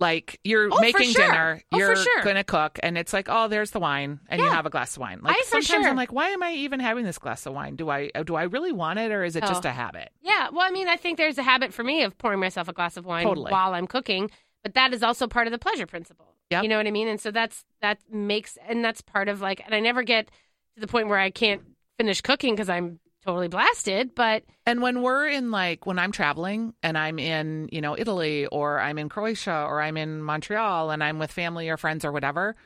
Like 0.00 0.40
you're 0.42 0.68
Oh, 0.72 0.80
making 0.80 1.12
sure. 1.12 1.24
dinner, 1.26 1.62
Oh, 1.70 1.78
you're 1.78 1.94
sure. 1.94 2.22
gonna 2.24 2.42
cook, 2.42 2.80
and 2.82 2.98
it's 2.98 3.12
like, 3.12 3.28
oh, 3.30 3.46
there's 3.46 3.70
the 3.70 3.78
wine, 3.78 4.18
and 4.28 4.40
you 4.40 4.48
have 4.50 4.66
a 4.66 4.70
glass 4.70 4.96
of 4.96 5.00
wine. 5.00 5.20
Like 5.22 5.36
I- 5.36 5.42
sometimes 5.44 5.66
sure. 5.66 5.86
I'm 5.88 5.94
like, 5.94 6.12
why 6.12 6.30
am 6.30 6.42
I 6.42 6.54
even 6.54 6.80
having 6.80 7.04
this 7.04 7.18
glass 7.18 7.46
of 7.46 7.52
wine? 7.54 7.76
Do 7.76 7.88
I 7.88 8.10
uh, 8.12 8.24
do 8.24 8.34
I 8.34 8.44
really 8.44 8.72
want 8.72 8.98
it, 8.98 9.12
or 9.12 9.22
is 9.22 9.36
it 9.36 9.42
just 9.44 9.64
Oh. 9.64 9.68
a 9.68 9.72
habit? 9.72 10.10
Yeah, 10.20 10.48
well, 10.50 10.62
I 10.66 10.70
mean, 10.70 10.88
I 10.88 10.96
think 10.96 11.18
there's 11.18 11.38
a 11.38 11.42
habit 11.44 11.72
for 11.72 11.84
me 11.84 12.02
of 12.02 12.18
pouring 12.18 12.40
myself 12.40 12.66
a 12.66 12.72
glass 12.72 12.96
of 12.96 13.06
wine 13.06 13.24
Totally. 13.26 13.52
while 13.52 13.74
I'm 13.74 13.86
cooking, 13.86 14.28
but 14.62 14.74
that 14.74 14.92
is 14.94 15.02
also 15.02 15.26
part 15.26 15.46
of 15.46 15.52
the 15.52 15.58
pleasure 15.58 15.86
principle. 15.86 16.34
Yep. 16.50 16.62
You 16.64 16.68
know 16.68 16.76
what 16.76 16.86
I 16.86 16.90
mean? 16.90 17.08
And 17.08 17.20
so 17.20 17.30
that's 17.30 17.64
that 17.80 17.98
makes 18.10 18.58
and 18.68 18.84
that's 18.84 19.00
part 19.00 19.28
of 19.28 19.40
like 19.40 19.62
and 19.64 19.74
I 19.74 19.80
never 19.80 20.02
get 20.02 20.26
to 20.74 20.80
the 20.80 20.86
point 20.86 21.08
where 21.08 21.18
I 21.18 21.30
can't 21.30 21.62
finish 21.98 22.20
cooking 22.20 22.54
because 22.54 22.68
I'm 22.68 22.98
totally 23.24 23.48
blasted, 23.48 24.14
but 24.14 24.42
And 24.66 24.82
when 24.82 25.00
we're 25.00 25.28
in 25.28 25.50
like 25.50 25.86
when 25.86 25.98
I'm 25.98 26.10
traveling 26.12 26.74
and 26.82 26.98
I'm 26.98 27.18
in, 27.18 27.68
you 27.70 27.80
know, 27.80 27.96
Italy 27.96 28.46
or 28.46 28.80
I'm 28.80 28.98
in 28.98 29.08
Croatia 29.08 29.64
or 29.68 29.80
I'm 29.80 29.96
in 29.96 30.22
Montreal 30.22 30.90
and 30.90 31.04
I'm 31.04 31.18
with 31.18 31.30
family 31.30 31.68
or 31.68 31.76
friends 31.76 32.04
or 32.04 32.10
whatever, 32.12 32.56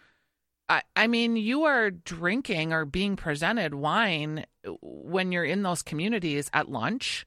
I, 0.69 0.83
I 0.97 1.07
mean, 1.09 1.37
you 1.37 1.65
are 1.65 1.91
drinking 1.91 2.73
or 2.73 2.85
being 2.87 3.17
presented 3.17 3.75
wine 3.75 4.47
when 4.83 5.31
you're 5.31 5.45
in 5.45 5.63
those 5.63 5.83
communities 5.83 6.51
at 6.53 6.69
lunch, 6.71 7.27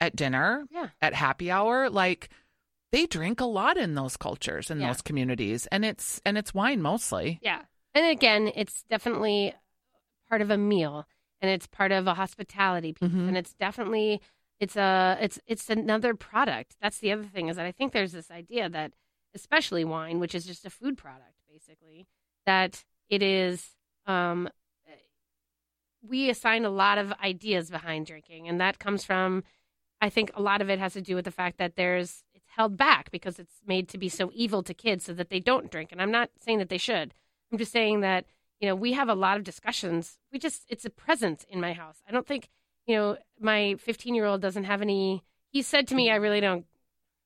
at 0.00 0.16
dinner, 0.16 0.64
Yeah. 0.72 0.88
at 1.02 1.14
happy 1.14 1.50
hour. 1.50 1.88
Like 1.90 2.30
they 2.94 3.06
drink 3.06 3.40
a 3.40 3.44
lot 3.44 3.76
in 3.76 3.94
those 3.94 4.16
cultures 4.16 4.70
in 4.70 4.80
Yeah. 4.80 4.88
those 4.88 5.02
communities, 5.02 5.66
and 5.66 5.84
it's 5.84 6.20
and 6.24 6.38
it's 6.38 6.54
wine 6.54 6.80
mostly. 6.80 7.38
yeah. 7.42 7.62
And 7.96 8.06
again, 8.06 8.50
it's 8.54 8.82
definitely 8.84 9.54
part 10.28 10.40
of 10.42 10.50
a 10.50 10.56
meal 10.58 11.06
and 11.40 11.50
it's 11.50 11.66
part 11.66 11.92
of 11.92 12.06
a 12.06 12.14
hospitality 12.14 12.92
piece 12.92 13.08
Mhm. 13.08 13.28
and 13.28 13.36
it's 13.36 13.54
definitely 13.54 14.20
it's 14.60 14.76
a 14.76 15.18
it's 15.20 15.38
it's 15.46 15.68
another 15.70 16.14
product. 16.14 16.76
That's 16.80 16.98
the 16.98 17.12
other 17.12 17.24
thing 17.24 17.48
is 17.48 17.56
that 17.56 17.66
I 17.66 17.72
think 17.72 17.92
there's 17.92 18.12
this 18.12 18.30
idea 18.30 18.68
that 18.68 18.94
especially 19.34 19.84
wine, 19.84 20.20
which 20.20 20.34
is 20.34 20.44
just 20.46 20.64
a 20.64 20.70
food 20.70 20.96
product 20.96 21.36
basically, 21.48 22.06
that 22.46 22.84
it 23.08 23.22
is 23.22 23.76
um 24.06 24.48
we 26.02 26.28
assign 26.30 26.64
a 26.64 26.70
lot 26.70 26.98
of 26.98 27.12
ideas 27.22 27.70
behind 27.70 28.06
drinking 28.06 28.48
and 28.48 28.60
that 28.60 28.78
comes 28.78 29.04
from 29.04 29.42
I 30.00 30.10
think 30.10 30.30
a 30.34 30.42
lot 30.42 30.60
of 30.60 30.68
it 30.68 30.78
has 30.78 30.92
to 30.94 31.00
do 31.02 31.14
with 31.14 31.24
the 31.24 31.30
fact 31.30 31.56
that 31.58 31.76
there's 31.76 32.23
held 32.56 32.76
back 32.76 33.10
because 33.10 33.38
it's 33.38 33.60
made 33.66 33.88
to 33.88 33.98
be 33.98 34.08
so 34.08 34.30
evil 34.34 34.62
to 34.62 34.74
kids 34.74 35.04
so 35.04 35.12
that 35.14 35.30
they 35.30 35.40
don't 35.40 35.70
drink. 35.70 35.90
And 35.92 36.00
I'm 36.00 36.10
not 36.10 36.30
saying 36.38 36.58
that 36.58 36.68
they 36.68 36.78
should. 36.78 37.12
I'm 37.52 37.58
just 37.58 37.72
saying 37.72 38.00
that, 38.00 38.26
you 38.60 38.68
know, 38.68 38.74
we 38.74 38.92
have 38.92 39.08
a 39.08 39.14
lot 39.14 39.36
of 39.36 39.44
discussions. 39.44 40.18
We 40.32 40.38
just 40.38 40.64
it's 40.68 40.84
a 40.84 40.90
presence 40.90 41.44
in 41.48 41.60
my 41.60 41.72
house. 41.72 41.98
I 42.08 42.12
don't 42.12 42.26
think, 42.26 42.48
you 42.86 42.96
know, 42.96 43.16
my 43.40 43.76
15-year-old 43.86 44.40
doesn't 44.40 44.64
have 44.64 44.82
any 44.82 45.22
he 45.50 45.62
said 45.62 45.86
to 45.88 45.94
me, 45.94 46.10
I 46.10 46.16
really 46.16 46.40
don't 46.40 46.66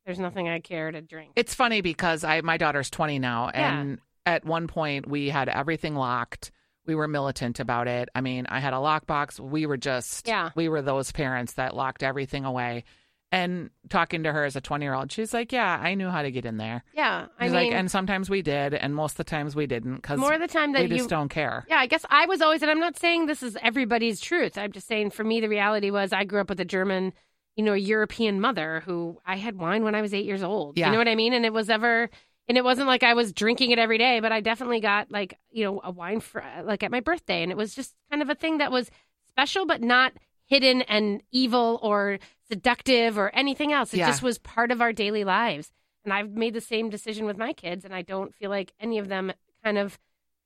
there's 0.07 0.19
nothing 0.19 0.49
I 0.49 0.61
care 0.61 0.91
to 0.91 1.03
drink. 1.03 1.33
It's 1.37 1.55
funny 1.55 1.83
because 1.83 2.25
I 2.25 2.41
my 2.41 2.57
daughter's 2.57 2.91
20 2.91 3.19
now 3.19 3.51
Yeah. 3.53 3.81
and 3.81 3.99
at 4.25 4.45
one 4.45 4.67
point 4.67 5.07
we 5.09 5.29
had 5.29 5.49
everything 5.49 5.95
locked. 5.95 6.51
We 6.87 6.95
were 6.95 7.07
militant 7.09 7.61
about 7.61 7.87
it. 7.87 8.09
I 8.15 8.23
mean, 8.23 8.47
I 8.49 8.61
had 8.61 8.73
a 8.73 8.77
lockbox. 8.77 9.39
We 9.39 9.67
were 9.67 9.77
just 9.77 10.27
Yeah. 10.27 10.51
we 10.55 10.69
were 10.71 10.81
those 10.81 11.13
parents 11.13 11.53
that 11.55 11.77
locked 11.77 12.03
everything 12.03 12.47
away. 12.47 12.85
And 13.31 13.69
talking 13.91 14.23
to 14.23 14.33
her 14.33 14.45
as 14.45 14.57
a 14.57 14.61
20-year-old, 14.63 15.13
she's 15.13 15.35
like, 15.35 15.53
"Yeah, 15.53 15.79
I 15.79 15.95
knew 15.95 16.09
how 16.09 16.23
to 16.23 16.31
get 16.31 16.47
in 16.47 16.57
there." 16.57 16.83
yeah, 16.95 17.27
I 17.39 17.45
She's 17.45 17.53
mean 17.53 17.65
like, 17.65 17.73
and 17.75 17.91
sometimes 17.91 18.31
we 18.31 18.41
did, 18.41 18.73
and 18.73 18.95
most 18.95 19.13
of 19.13 19.17
the 19.19 19.25
times 19.25 19.55
we 19.55 19.67
didn't 19.67 20.03
cuz 20.03 20.19
more 20.19 20.33
of 20.33 20.41
the 20.41 20.49
time 20.49 20.73
that 20.73 20.85
we 20.85 20.89
you 20.89 20.97
just 20.97 21.11
don't 21.11 21.29
care. 21.29 21.67
Yeah, 21.69 21.77
I 21.77 21.87
guess 21.87 22.07
I 22.09 22.25
was 22.25 22.41
always, 22.41 22.63
and 22.63 22.71
I'm 22.71 22.81
not 22.81 22.97
saying 22.97 23.27
this 23.27 23.43
is 23.43 23.59
everybody's 23.63 24.21
truth. 24.21 24.57
I'm 24.57 24.73
just 24.73 24.87
saying 24.87 25.11
for 25.11 25.25
me, 25.25 25.41
the 25.43 25.49
reality 25.51 25.91
was 25.91 26.13
I 26.15 26.25
grew 26.25 26.41
up 26.41 26.49
with 26.49 26.59
a 26.61 26.65
German, 26.65 27.13
you 27.55 27.65
know, 27.65 27.75
a 27.75 27.79
European 27.79 28.41
mother 28.41 28.83
who 28.87 29.19
I 29.27 29.37
had 29.37 29.59
wine 29.59 29.85
when 29.85 29.95
I 29.95 30.01
was 30.01 30.15
eight 30.15 30.25
years 30.25 30.43
old. 30.43 30.79
Yeah. 30.79 30.87
You 30.87 30.93
know 30.93 30.99
what 30.99 31.09
I 31.09 31.15
mean? 31.15 31.35
And 31.35 31.45
it 31.45 31.53
was 31.53 31.69
ever, 31.69 32.09
and 32.49 32.57
it 32.57 32.65
wasn't 32.65 32.87
like 32.87 33.03
I 33.03 33.13
was 33.13 33.35
drinking 33.35 33.73
it 33.73 33.79
every 33.79 33.99
day, 33.99 34.21
but 34.21 34.33
I 34.33 34.41
definitely 34.41 34.81
got 34.81 35.11
like, 35.11 35.39
you 35.51 35.65
know, 35.65 35.83
a 35.85 35.91
wine 35.91 36.21
for 36.21 36.43
like 36.65 36.83
at 36.83 36.91
my 36.91 37.01
birthday. 37.01 37.43
And 37.43 37.53
it 37.53 37.59
was 37.59 37.75
just 37.75 37.95
kind 38.11 38.23
of 38.23 38.31
a 38.31 38.35
thing 38.35 38.57
that 38.57 38.73
was 38.73 38.91
special, 39.29 39.67
but 39.67 39.83
not 39.83 40.15
hidden 40.49 40.83
and 40.83 41.23
evil 41.31 41.79
or 41.83 42.19
seductive 42.49 43.17
or 43.19 43.31
anything 43.35 43.73
else. 43.73 43.95
It 43.95 43.99
Yeah. 43.99 44.09
just 44.09 44.23
was 44.23 44.39
part 44.39 44.71
of 44.73 44.81
our 44.81 44.93
daily 44.93 45.23
lives. 45.25 45.71
And 46.05 46.13
I've 46.13 46.31
made 46.31 46.55
the 46.55 46.61
same 46.61 46.89
decision 46.91 47.27
with 47.27 47.37
my 47.37 47.53
kids, 47.53 47.85
and 47.85 47.95
I 47.95 48.03
don't 48.03 48.35
feel 48.35 48.51
like 48.51 48.73
any 48.81 48.99
of 48.99 49.09
them 49.09 49.33
kind 49.63 49.77
of 49.79 49.99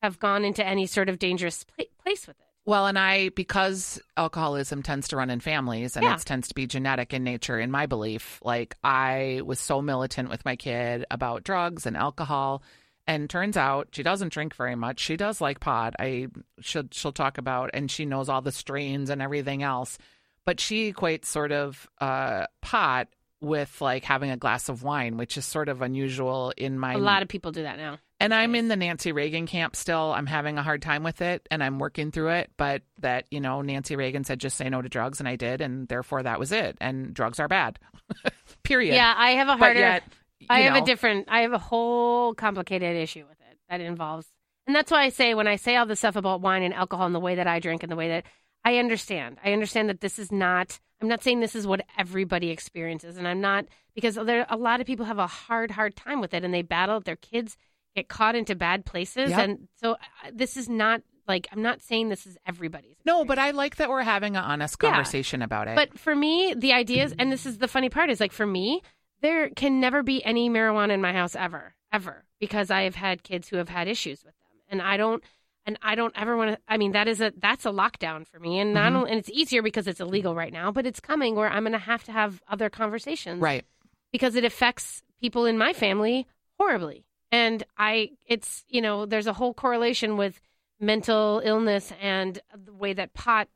have 0.02 0.18
gone 0.18 0.44
into 0.44 0.64
any 0.66 0.86
sort 0.86 1.08
of 1.08 1.18
dangerous 1.18 1.64
pla- 1.64 1.84
place 2.02 2.26
with 2.26 2.38
it. 2.40 2.46
Well, 2.64 2.86
and 2.86 2.98
I, 2.98 3.30
because 3.30 4.00
alcoholism 4.16 4.82
tends 4.82 5.08
to 5.08 5.16
run 5.16 5.30
in 5.30 5.40
families 5.40 5.96
and 5.96 6.04
Yeah. 6.04 6.14
it 6.14 6.20
tends 6.20 6.46
to 6.48 6.54
be 6.54 6.66
genetic 6.66 7.12
in 7.12 7.24
nature, 7.24 7.58
in 7.58 7.70
my 7.72 7.86
belief, 7.86 8.40
like 8.42 8.76
I 8.84 9.40
was 9.44 9.58
so 9.58 9.82
militant 9.82 10.28
with 10.30 10.44
my 10.44 10.54
kid 10.56 11.04
about 11.10 11.42
drugs 11.44 11.86
and 11.86 11.96
alcohol. 11.96 12.62
And 13.06 13.28
turns 13.28 13.56
out 13.56 13.88
she 13.92 14.02
doesn't 14.02 14.32
drink 14.32 14.54
very 14.54 14.76
much. 14.76 15.00
She 15.00 15.16
does 15.16 15.40
like 15.40 15.58
pot. 15.60 15.94
I 15.98 16.28
should 16.60 16.94
she'll 16.94 17.12
talk 17.12 17.36
about 17.36 17.70
and 17.74 17.90
she 17.90 18.04
knows 18.04 18.28
all 18.28 18.42
the 18.42 18.52
strains 18.52 19.10
and 19.10 19.20
everything 19.20 19.62
else. 19.62 19.98
But 20.44 20.60
she 20.60 20.92
equates 20.92 21.26
sort 21.26 21.50
of 21.52 21.88
uh, 22.00 22.46
pot 22.60 23.08
with 23.40 23.80
like 23.80 24.04
having 24.04 24.30
a 24.30 24.36
glass 24.36 24.68
of 24.68 24.84
wine, 24.84 25.16
which 25.16 25.36
is 25.36 25.44
sort 25.44 25.68
of 25.68 25.82
unusual 25.82 26.52
in 26.56 26.78
my 26.78 26.94
A 26.94 26.98
lot 26.98 27.22
of 27.22 27.28
people 27.28 27.50
do 27.50 27.62
that 27.64 27.76
now. 27.76 27.98
and 28.20 28.32
I'm 28.32 28.54
in 28.54 28.68
the 28.68 28.76
Nancy 28.76 29.10
Reagan 29.10 29.48
camp 29.48 29.74
still. 29.74 30.12
I'm 30.12 30.26
having 30.26 30.56
a 30.58 30.62
hard 30.62 30.80
time 30.80 31.02
with 31.02 31.20
it 31.22 31.46
and 31.50 31.60
I'm 31.62 31.80
working 31.80 32.12
through 32.12 32.28
it. 32.30 32.52
But 32.56 32.82
that, 33.00 33.24
you 33.32 33.40
know, 33.40 33.62
Nancy 33.62 33.96
Reagan 33.96 34.22
said 34.22 34.38
just 34.38 34.56
say 34.56 34.68
no 34.68 34.80
to 34.80 34.88
drugs 34.88 35.18
and 35.18 35.28
I 35.28 35.34
did. 35.34 35.60
And 35.60 35.88
therefore 35.88 36.22
that 36.22 36.38
was 36.38 36.52
it. 36.52 36.78
And 36.80 37.12
drugs 37.14 37.40
are 37.40 37.48
bad. 37.48 37.80
Period. 38.62 38.94
Yeah, 38.94 39.12
I 39.16 39.30
have 39.32 39.48
a 39.48 39.52
But 39.56 39.58
harder. 39.58 39.80
yet, 39.80 40.02
I 40.48 40.60
have 40.60 40.74
know, 40.74 40.82
a 40.82 40.84
different. 40.84 41.28
I 41.28 41.40
have 41.42 41.52
a 41.52 41.58
whole 41.58 42.34
complicated 42.34 42.96
issue 42.96 43.24
with 43.28 43.40
it 43.50 43.58
that 43.68 43.80
involves, 43.80 44.26
and 44.66 44.74
that's 44.76 44.90
why 44.90 45.02
I 45.04 45.08
say 45.08 45.34
when 45.34 45.46
I 45.46 45.56
say 45.56 45.76
all 45.76 45.86
this 45.86 46.00
stuff 46.00 46.16
about 46.16 46.40
wine 46.40 46.62
and 46.62 46.74
alcohol 46.74 47.06
and 47.06 47.14
the 47.14 47.20
way 47.20 47.34
that 47.36 47.46
I 47.46 47.58
drink 47.60 47.82
and 47.82 47.90
the 47.92 47.96
way 47.96 48.08
that 48.08 48.24
I 48.64 48.78
understand. 48.78 49.38
I 49.44 49.52
understand 49.52 49.88
that 49.88 50.00
this 50.00 50.18
is 50.18 50.30
not. 50.30 50.78
I'm 51.00 51.08
not 51.08 51.22
saying 51.24 51.40
this 51.40 51.56
is 51.56 51.66
what 51.66 51.84
everybody 51.98 52.50
experiences, 52.50 53.16
and 53.16 53.26
I'm 53.26 53.40
not 53.40 53.66
because 53.94 54.14
there 54.14 54.46
a 54.48 54.56
lot 54.56 54.80
of 54.80 54.86
people 54.86 55.06
have 55.06 55.18
a 55.18 55.26
hard, 55.26 55.72
hard 55.72 55.96
time 55.96 56.20
with 56.20 56.32
it, 56.32 56.44
and 56.44 56.54
they 56.54 56.62
battle. 56.62 57.00
Their 57.00 57.16
kids 57.16 57.56
get 57.96 58.08
caught 58.08 58.34
into 58.34 58.54
bad 58.54 58.84
places, 58.84 59.30
Yep. 59.30 59.38
and 59.40 59.68
so 59.80 59.92
uh, 59.92 59.96
this 60.32 60.56
is 60.56 60.68
not 60.68 61.02
like 61.26 61.48
I'm 61.52 61.62
not 61.62 61.82
saying 61.82 62.08
this 62.08 62.26
is 62.26 62.36
everybody's. 62.46 62.96
No, 63.04 63.24
but 63.24 63.38
I 63.38 63.50
like 63.50 63.76
that 63.76 63.88
we're 63.88 64.02
having 64.02 64.36
an 64.36 64.44
honest 64.44 64.76
Yeah. 64.80 64.90
conversation 64.90 65.42
about 65.42 65.68
it. 65.68 65.74
But 65.76 65.98
for 65.98 66.14
me, 66.14 66.54
the 66.56 66.72
idea 66.72 67.04
is, 67.04 67.14
and 67.18 67.30
this 67.32 67.46
is 67.46 67.58
the 67.58 67.68
funny 67.68 67.88
part, 67.88 68.10
is 68.10 68.20
like 68.20 68.32
for 68.32 68.46
me, 68.46 68.82
there 69.22 69.48
can 69.50 69.80
never 69.80 70.02
be 70.02 70.24
any 70.24 70.50
marijuana 70.50 70.90
in 70.92 71.00
my 71.00 71.12
house 71.12 71.34
ever, 71.36 71.74
ever, 71.92 72.24
because 72.40 72.70
I 72.70 72.82
have 72.82 72.96
had 72.96 73.22
kids 73.22 73.48
who 73.48 73.56
have 73.56 73.68
had 73.68 73.88
issues 73.88 74.24
with 74.24 74.34
them, 74.34 74.58
and 74.68 74.82
I 74.82 74.96
don't, 74.96 75.22
and 75.64 75.78
I 75.80 75.94
don't 75.94 76.12
ever 76.16 76.36
want 76.36 76.52
to. 76.52 76.58
I 76.68 76.76
mean, 76.76 76.92
that 76.92 77.08
is 77.08 77.20
a 77.20 77.32
that's 77.36 77.64
a 77.64 77.70
lockdown 77.70 78.26
for 78.26 78.38
me, 78.40 78.58
and 78.58 78.74
not 78.74 78.92
Mhm. 78.92 79.08
and 79.08 79.18
it's 79.18 79.30
easier 79.30 79.62
because 79.62 79.86
it's 79.86 80.00
illegal 80.00 80.34
right 80.34 80.52
now, 80.52 80.70
but 80.72 80.86
it's 80.86 81.00
coming 81.00 81.36
where 81.36 81.48
I'm 81.50 81.62
going 81.62 81.72
to 81.72 81.78
have 81.78 82.04
to 82.04 82.12
have 82.12 82.42
other 82.48 82.68
conversations, 82.68 83.40
right. 83.40 83.64
because 84.10 84.34
it 84.34 84.44
affects 84.44 85.02
people 85.20 85.46
in 85.46 85.56
my 85.56 85.72
family 85.72 86.26
horribly. 86.58 87.04
And 87.30 87.64
I, 87.78 88.10
it's, 88.26 88.64
you 88.68 88.82
know, 88.82 89.06
there's 89.06 89.26
a 89.26 89.32
whole 89.32 89.54
correlation 89.54 90.16
with 90.18 90.38
mental 90.78 91.40
illness 91.44 91.90
and 92.00 92.38
the 92.54 92.72
way 92.74 92.92
that 92.92 93.14
pot 93.14 93.48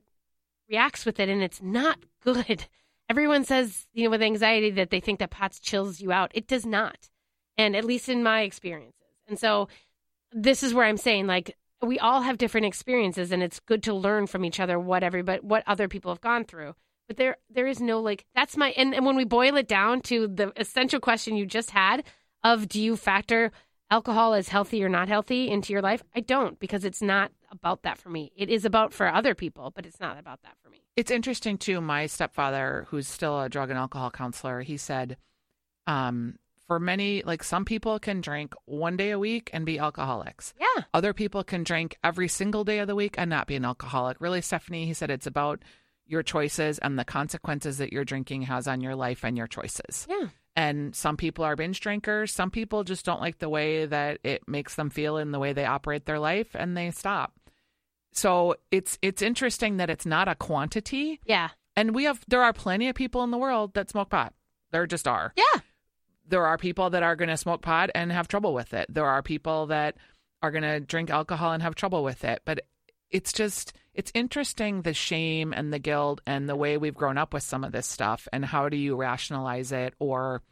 reacts 0.71 1.05
with 1.05 1.21
it. 1.21 1.29
And 1.29 1.43
it's 1.43 1.61
not 1.61 1.99
good. 2.25 2.67
Everyone 3.09 3.45
says, 3.45 3.87
you 3.93 4.05
know, 4.05 4.11
with 4.11 4.23
anxiety 4.23 4.71
that 4.71 4.91
they 4.91 5.01
think 5.01 5.21
that 5.21 5.31
POTS 5.31 5.61
chills 5.61 6.01
you 6.01 6.13
out. 6.13 6.33
It 6.35 6.47
does 6.47 6.67
not. 6.67 7.09
And 7.57 7.77
at 7.77 7.85
least 7.85 8.09
in 8.09 8.23
my 8.23 8.43
experiences. 8.43 8.95
And 9.29 9.39
so 9.39 9.69
this 10.33 10.63
is 10.63 10.75
where 10.75 10.85
I'm 10.85 10.97
saying, 10.97 11.27
like, 11.27 11.57
we 11.83 11.99
all 11.99 12.23
have 12.23 12.39
different 12.39 12.67
experiences 12.67 13.33
and 13.33 13.43
it's 13.43 13.61
good 13.61 13.83
to 13.85 13.95
learn 13.95 14.27
from 14.27 14.45
each 14.45 14.61
other 14.61 14.79
what 14.79 15.03
everybody, 15.03 15.41
what 15.41 15.63
other 15.67 15.89
people 15.89 16.11
have 16.11 16.21
gone 16.21 16.45
through 16.45 16.75
but 17.07 17.17
there 17.17 17.37
there 17.51 17.67
is 17.67 17.81
no 17.81 18.01
like 18.01 18.25
that's 18.35 18.57
my 18.57 18.71
and, 18.71 18.95
and 18.95 19.07
when 19.07 19.17
we 19.17 19.25
boil 19.25 19.57
it 19.57 19.69
down 19.69 20.01
to 20.01 20.27
the 20.27 20.53
essential 20.57 21.01
question 21.01 21.37
you 21.37 21.47
just 21.47 21.71
had 21.71 22.05
of 22.43 22.69
do 22.69 22.81
you 22.81 22.97
factor 22.97 23.53
alcohol 23.91 24.35
as 24.35 24.49
healthy 24.49 24.83
or 24.83 24.89
not 24.89 25.09
healthy 25.09 25.49
into 25.49 25.73
your 25.73 25.83
life 25.83 26.03
i 26.15 26.21
don't 26.21 26.59
because 26.59 26.85
it's 26.85 27.03
not 27.03 27.31
about 27.51 27.83
that 27.83 27.99
for 27.99 28.09
me 28.11 28.33
it 28.37 28.49
is 28.49 28.65
about 28.65 28.93
for 28.93 29.07
other 29.09 29.35
people 29.35 29.73
but 29.75 29.87
it's 29.87 30.01
not 30.01 30.19
about 30.19 30.43
that 30.43 30.57
for 30.63 30.71
me 30.71 30.83
It's 30.97 31.11
interesting 31.11 31.59
too. 31.59 31.81
My 31.81 32.07
stepfather, 32.07 32.87
who's 32.89 33.07
still 33.09 33.41
a 33.41 33.49
drug 33.49 33.71
and 33.71 33.79
alcohol 33.79 34.11
counselor, 34.11 34.63
he 34.63 34.77
said, 34.79 35.17
um, 35.87 36.39
for 36.67 36.81
many, 36.81 37.23
like 37.23 37.45
some 37.45 37.65
people 37.65 37.99
can 38.01 38.21
drink 38.21 38.55
one 38.65 38.97
day 38.97 39.11
a 39.11 39.19
week 39.19 39.51
and 39.53 39.65
be 39.67 39.79
alcoholics. 39.79 40.53
yeah 40.59 40.85
Other 40.93 41.13
people 41.13 41.45
can 41.45 41.63
drink 41.65 41.97
every 42.03 42.29
single 42.29 42.65
day 42.65 42.79
of 42.81 42.89
the 42.89 42.95
week 42.97 43.15
and 43.19 43.31
not 43.31 43.47
be 43.47 43.55
an 43.57 43.65
alcoholic. 43.65 44.21
Really, 44.21 44.41
Stephanie, 44.41 44.87
he 44.87 44.95
said 44.95 45.11
it's 45.11 45.27
about 45.29 45.63
your 46.07 46.23
choices 46.25 46.79
and 46.79 46.99
the 46.99 47.05
consequences 47.05 47.79
that 47.79 47.93
your 47.93 48.05
drinking 48.05 48.43
has 48.43 48.67
on 48.67 48.81
your 48.81 48.95
life 48.97 49.25
and 49.25 49.37
your 49.37 49.47
choices. 49.47 50.07
yeah 50.11 50.29
And 50.57 50.97
some 50.97 51.19
people 51.19 51.45
are 51.45 51.55
binge 51.55 51.81
drinkers. 51.81 52.33
Some 52.33 52.51
people 52.51 52.83
just 52.83 53.05
don't 53.05 53.21
like 53.21 53.39
the 53.39 53.49
way 53.51 53.85
that 53.85 54.19
it 54.25 54.49
makes 54.49 54.75
them 54.75 54.89
feel 54.89 55.19
in 55.19 55.31
the 55.31 55.39
way 55.39 55.53
they 55.53 55.67
operate 55.67 56.07
their 56.07 56.19
life 56.19 56.55
and 56.55 56.75
they 56.75 56.91
stop. 56.91 57.35
So 58.13 58.57
it's 58.71 58.99
it's 59.03 59.21
interesting 59.21 59.77
that 59.77 59.91
it's 59.91 60.07
not 60.07 60.29
a 60.29 60.35
quantity. 60.35 61.21
yeah 61.27 61.51
And 61.77 61.95
we 61.95 62.05
have 62.05 62.21
there 62.27 62.43
are 62.43 62.55
plenty 62.55 62.89
of 62.89 62.95
people 62.95 63.23
in 63.23 63.31
the 63.31 63.39
world 63.39 63.75
that 63.75 63.91
smoke 63.91 64.09
pot. 64.09 64.33
There 64.71 64.87
just 64.87 65.07
are. 65.07 65.35
yeah 65.37 65.61
There 66.27 66.47
are 66.47 66.57
people 66.57 66.89
that 66.91 67.03
are 67.03 67.17
going 67.17 67.29
to 67.29 67.37
smoke 67.37 67.61
pot 67.61 67.91
and 67.95 68.11
have 68.11 68.27
trouble 68.27 68.55
with 68.55 68.73
it. 68.73 68.87
There 68.89 69.07
are 69.07 69.23
people 69.23 69.67
that 69.67 69.97
are 70.43 70.51
going 70.51 70.63
to 70.63 70.81
drink 70.81 71.11
alcohol 71.11 71.53
and 71.53 71.63
have 71.63 71.75
trouble 71.75 72.03
with 72.03 72.25
it. 72.25 72.41
But 72.47 72.61
it's 73.11 73.33
just 73.33 73.75
it's 73.97 74.13
interesting 74.15 74.83
the 74.83 74.95
shame 74.95 75.55
and 75.55 75.73
the 75.73 75.79
guilt 75.79 76.21
and 76.27 76.49
the 76.49 76.55
way 76.55 76.77
we've 76.77 76.95
grown 76.95 77.17
up 77.17 77.33
with 77.33 77.43
some 77.43 77.65
of 77.65 77.73
this 77.73 77.87
stuff 77.87 78.29
and 78.33 78.45
how 78.45 78.69
do 78.69 78.77
you 78.77 78.95
rationalize 78.95 79.73
it 79.73 79.95
or 79.99 80.43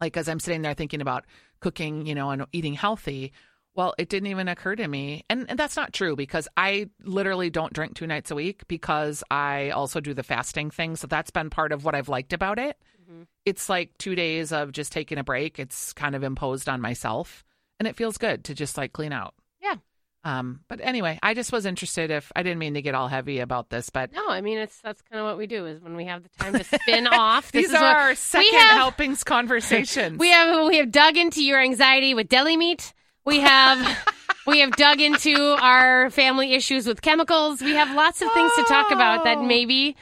like 0.00 0.16
as 0.16 0.26
I'm 0.26 0.40
sitting 0.40 0.62
there 0.62 0.74
thinking 0.74 1.02
about 1.02 1.26
cooking, 1.60 2.06
you 2.06 2.14
know, 2.14 2.30
and 2.30 2.46
eating 2.50 2.72
healthy, 2.72 3.32
well, 3.74 3.94
it 3.98 4.08
didn't 4.08 4.28
even 4.28 4.48
occur 4.48 4.74
to 4.74 4.88
me. 4.88 5.24
And, 5.28 5.48
and 5.50 5.58
that's 5.58 5.76
not 5.76 5.92
true 5.92 6.16
because 6.16 6.48
I 6.56 6.88
literally 7.02 7.50
don't 7.50 7.74
drink 7.74 7.94
two 7.94 8.06
nights 8.06 8.30
a 8.30 8.34
week 8.34 8.66
because 8.68 9.22
I 9.30 9.70
also 9.70 10.00
do 10.00 10.14
the 10.14 10.22
fasting 10.22 10.70
thing. 10.70 10.96
So 10.96 11.06
that's 11.06 11.30
been 11.30 11.50
part 11.50 11.72
of 11.72 11.84
what 11.84 11.94
I've 11.94 12.08
liked 12.08 12.32
about 12.32 12.58
it. 12.58 12.76
Mm-hmm. 13.02 13.22
It's 13.44 13.68
like 13.68 13.96
two 13.98 14.14
days 14.14 14.50
of 14.50 14.72
just 14.72 14.92
taking 14.92 15.18
a 15.18 15.24
break. 15.24 15.58
It's 15.58 15.92
kind 15.92 16.14
of 16.14 16.22
imposed 16.22 16.70
on 16.70 16.80
myself 16.80 17.44
and 17.78 17.86
it 17.86 17.96
feels 17.96 18.16
good 18.16 18.44
to 18.44 18.54
just 18.54 18.78
like 18.78 18.92
clean 18.94 19.12
out. 19.12 19.34
Um, 20.24 20.60
but 20.68 20.80
anyway, 20.80 21.18
I 21.22 21.34
just 21.34 21.50
was 21.50 21.66
interested 21.66 22.12
if 22.12 22.30
I 22.36 22.44
didn't 22.44 22.60
mean 22.60 22.74
to 22.74 22.82
get 22.82 22.94
all 22.94 23.08
heavy 23.08 23.40
about 23.40 23.70
this, 23.70 23.90
but 23.90 24.12
no 24.12 24.28
i 24.28 24.40
mean 24.40 24.58
it's 24.58 24.80
that's 24.80 25.02
kind 25.02 25.18
of 25.20 25.26
what 25.26 25.36
we 25.36 25.48
do 25.48 25.66
is 25.66 25.80
when 25.82 25.96
we 25.96 26.04
have 26.04 26.22
the 26.22 26.28
time 26.38 26.52
to 26.52 26.62
spin 26.62 27.06
off 27.12 27.50
this 27.50 27.62
these 27.62 27.70
is 27.70 27.74
are 27.74 27.82
what- 27.82 27.96
our 27.96 28.14
second 28.14 28.54
have- 28.54 28.76
helpings 28.76 29.24
conversations. 29.36 30.18
We 30.18 30.30
have 30.30 30.68
we 30.68 30.76
have 30.78 30.92
dug 30.92 31.16
into 31.16 31.42
your 31.42 31.60
anxiety 31.60 32.14
with 32.14 32.28
deli 32.28 32.56
meat. 32.56 32.92
We 33.24 33.40
have 33.40 33.98
we 34.46 34.60
have 34.60 34.70
dug 34.76 35.00
into 35.00 35.56
our 35.60 36.08
family 36.10 36.54
issues 36.54 36.86
with 36.86 37.02
chemicals. 37.02 37.60
We 37.60 37.72
have 37.74 37.94
lots 37.96 38.22
of 38.22 38.32
things 38.32 38.52
to 38.56 38.62
talk 38.64 38.90
about 38.92 39.24
that 39.24 39.38
Oh. 39.38 39.42
maybe 39.42 39.96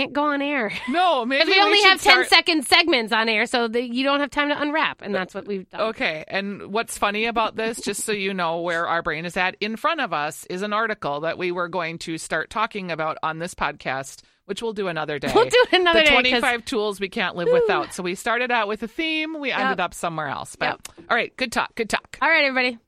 can't 0.00 0.12
go 0.12 0.24
on 0.24 0.42
air. 0.42 0.72
no, 0.88 1.24
maybe 1.26 1.44
Because 1.44 1.54
we 1.56 1.62
only 1.62 1.82
have 1.82 2.00
10 2.00 2.12
start- 2.12 2.28
second 2.28 2.66
segments 2.66 3.12
on 3.12 3.28
air, 3.28 3.46
so 3.46 3.68
that 3.68 3.92
you 3.94 4.02
don't 4.04 4.20
have 4.20 4.30
time 4.30 4.48
to 4.48 4.60
unwrap, 4.60 5.02
and 5.02 5.14
that's 5.14 5.34
what 5.34 5.46
we've 5.46 5.68
done. 5.68 5.80
Okay. 5.90 6.24
And 6.28 6.72
what's 6.72 6.96
funny 6.98 7.26
about 7.26 7.56
this, 7.56 7.80
just 7.80 8.04
so 8.04 8.12
you 8.12 8.32
know 8.34 8.60
where 8.60 8.86
our 8.86 9.02
brain 9.02 9.24
is 9.24 9.36
at, 9.36 9.56
in 9.60 9.76
front 9.76 10.00
of 10.00 10.12
us 10.12 10.44
is 10.46 10.62
an 10.62 10.72
article 10.72 11.20
that 11.20 11.38
we 11.38 11.52
were 11.52 11.68
going 11.68 11.98
to 11.98 12.18
start 12.18 12.50
talking 12.50 12.90
about 12.90 13.18
on 13.22 13.38
this 13.38 13.54
podcast, 13.54 14.22
which 14.46 14.62
we'll 14.62 14.72
do 14.72 14.88
another 14.88 15.18
day. 15.18 15.30
We'll 15.34 15.48
do 15.48 15.64
another 15.72 16.00
the 16.00 16.04
day, 16.06 16.10
'cause- 16.10 16.40
25 16.40 16.64
tools 16.64 17.00
we 17.00 17.08
can't 17.08 17.36
live 17.36 17.48
without. 17.52 17.94
So 17.94 18.02
we 18.02 18.14
started 18.14 18.50
out 18.50 18.68
with 18.68 18.82
a 18.82 18.88
theme, 18.88 19.38
we 19.38 19.52
ended 19.52 19.80
up 19.80 19.94
somewhere 19.94 20.28
else. 20.28 20.56
But 20.56 20.80
all 21.08 21.16
right, 21.16 21.36
good 21.36 21.52
talk. 21.52 21.74
Good 21.74 21.90
talk. 21.90 22.18
All 22.20 22.28
right, 22.28 22.44
everybody. 22.44 22.78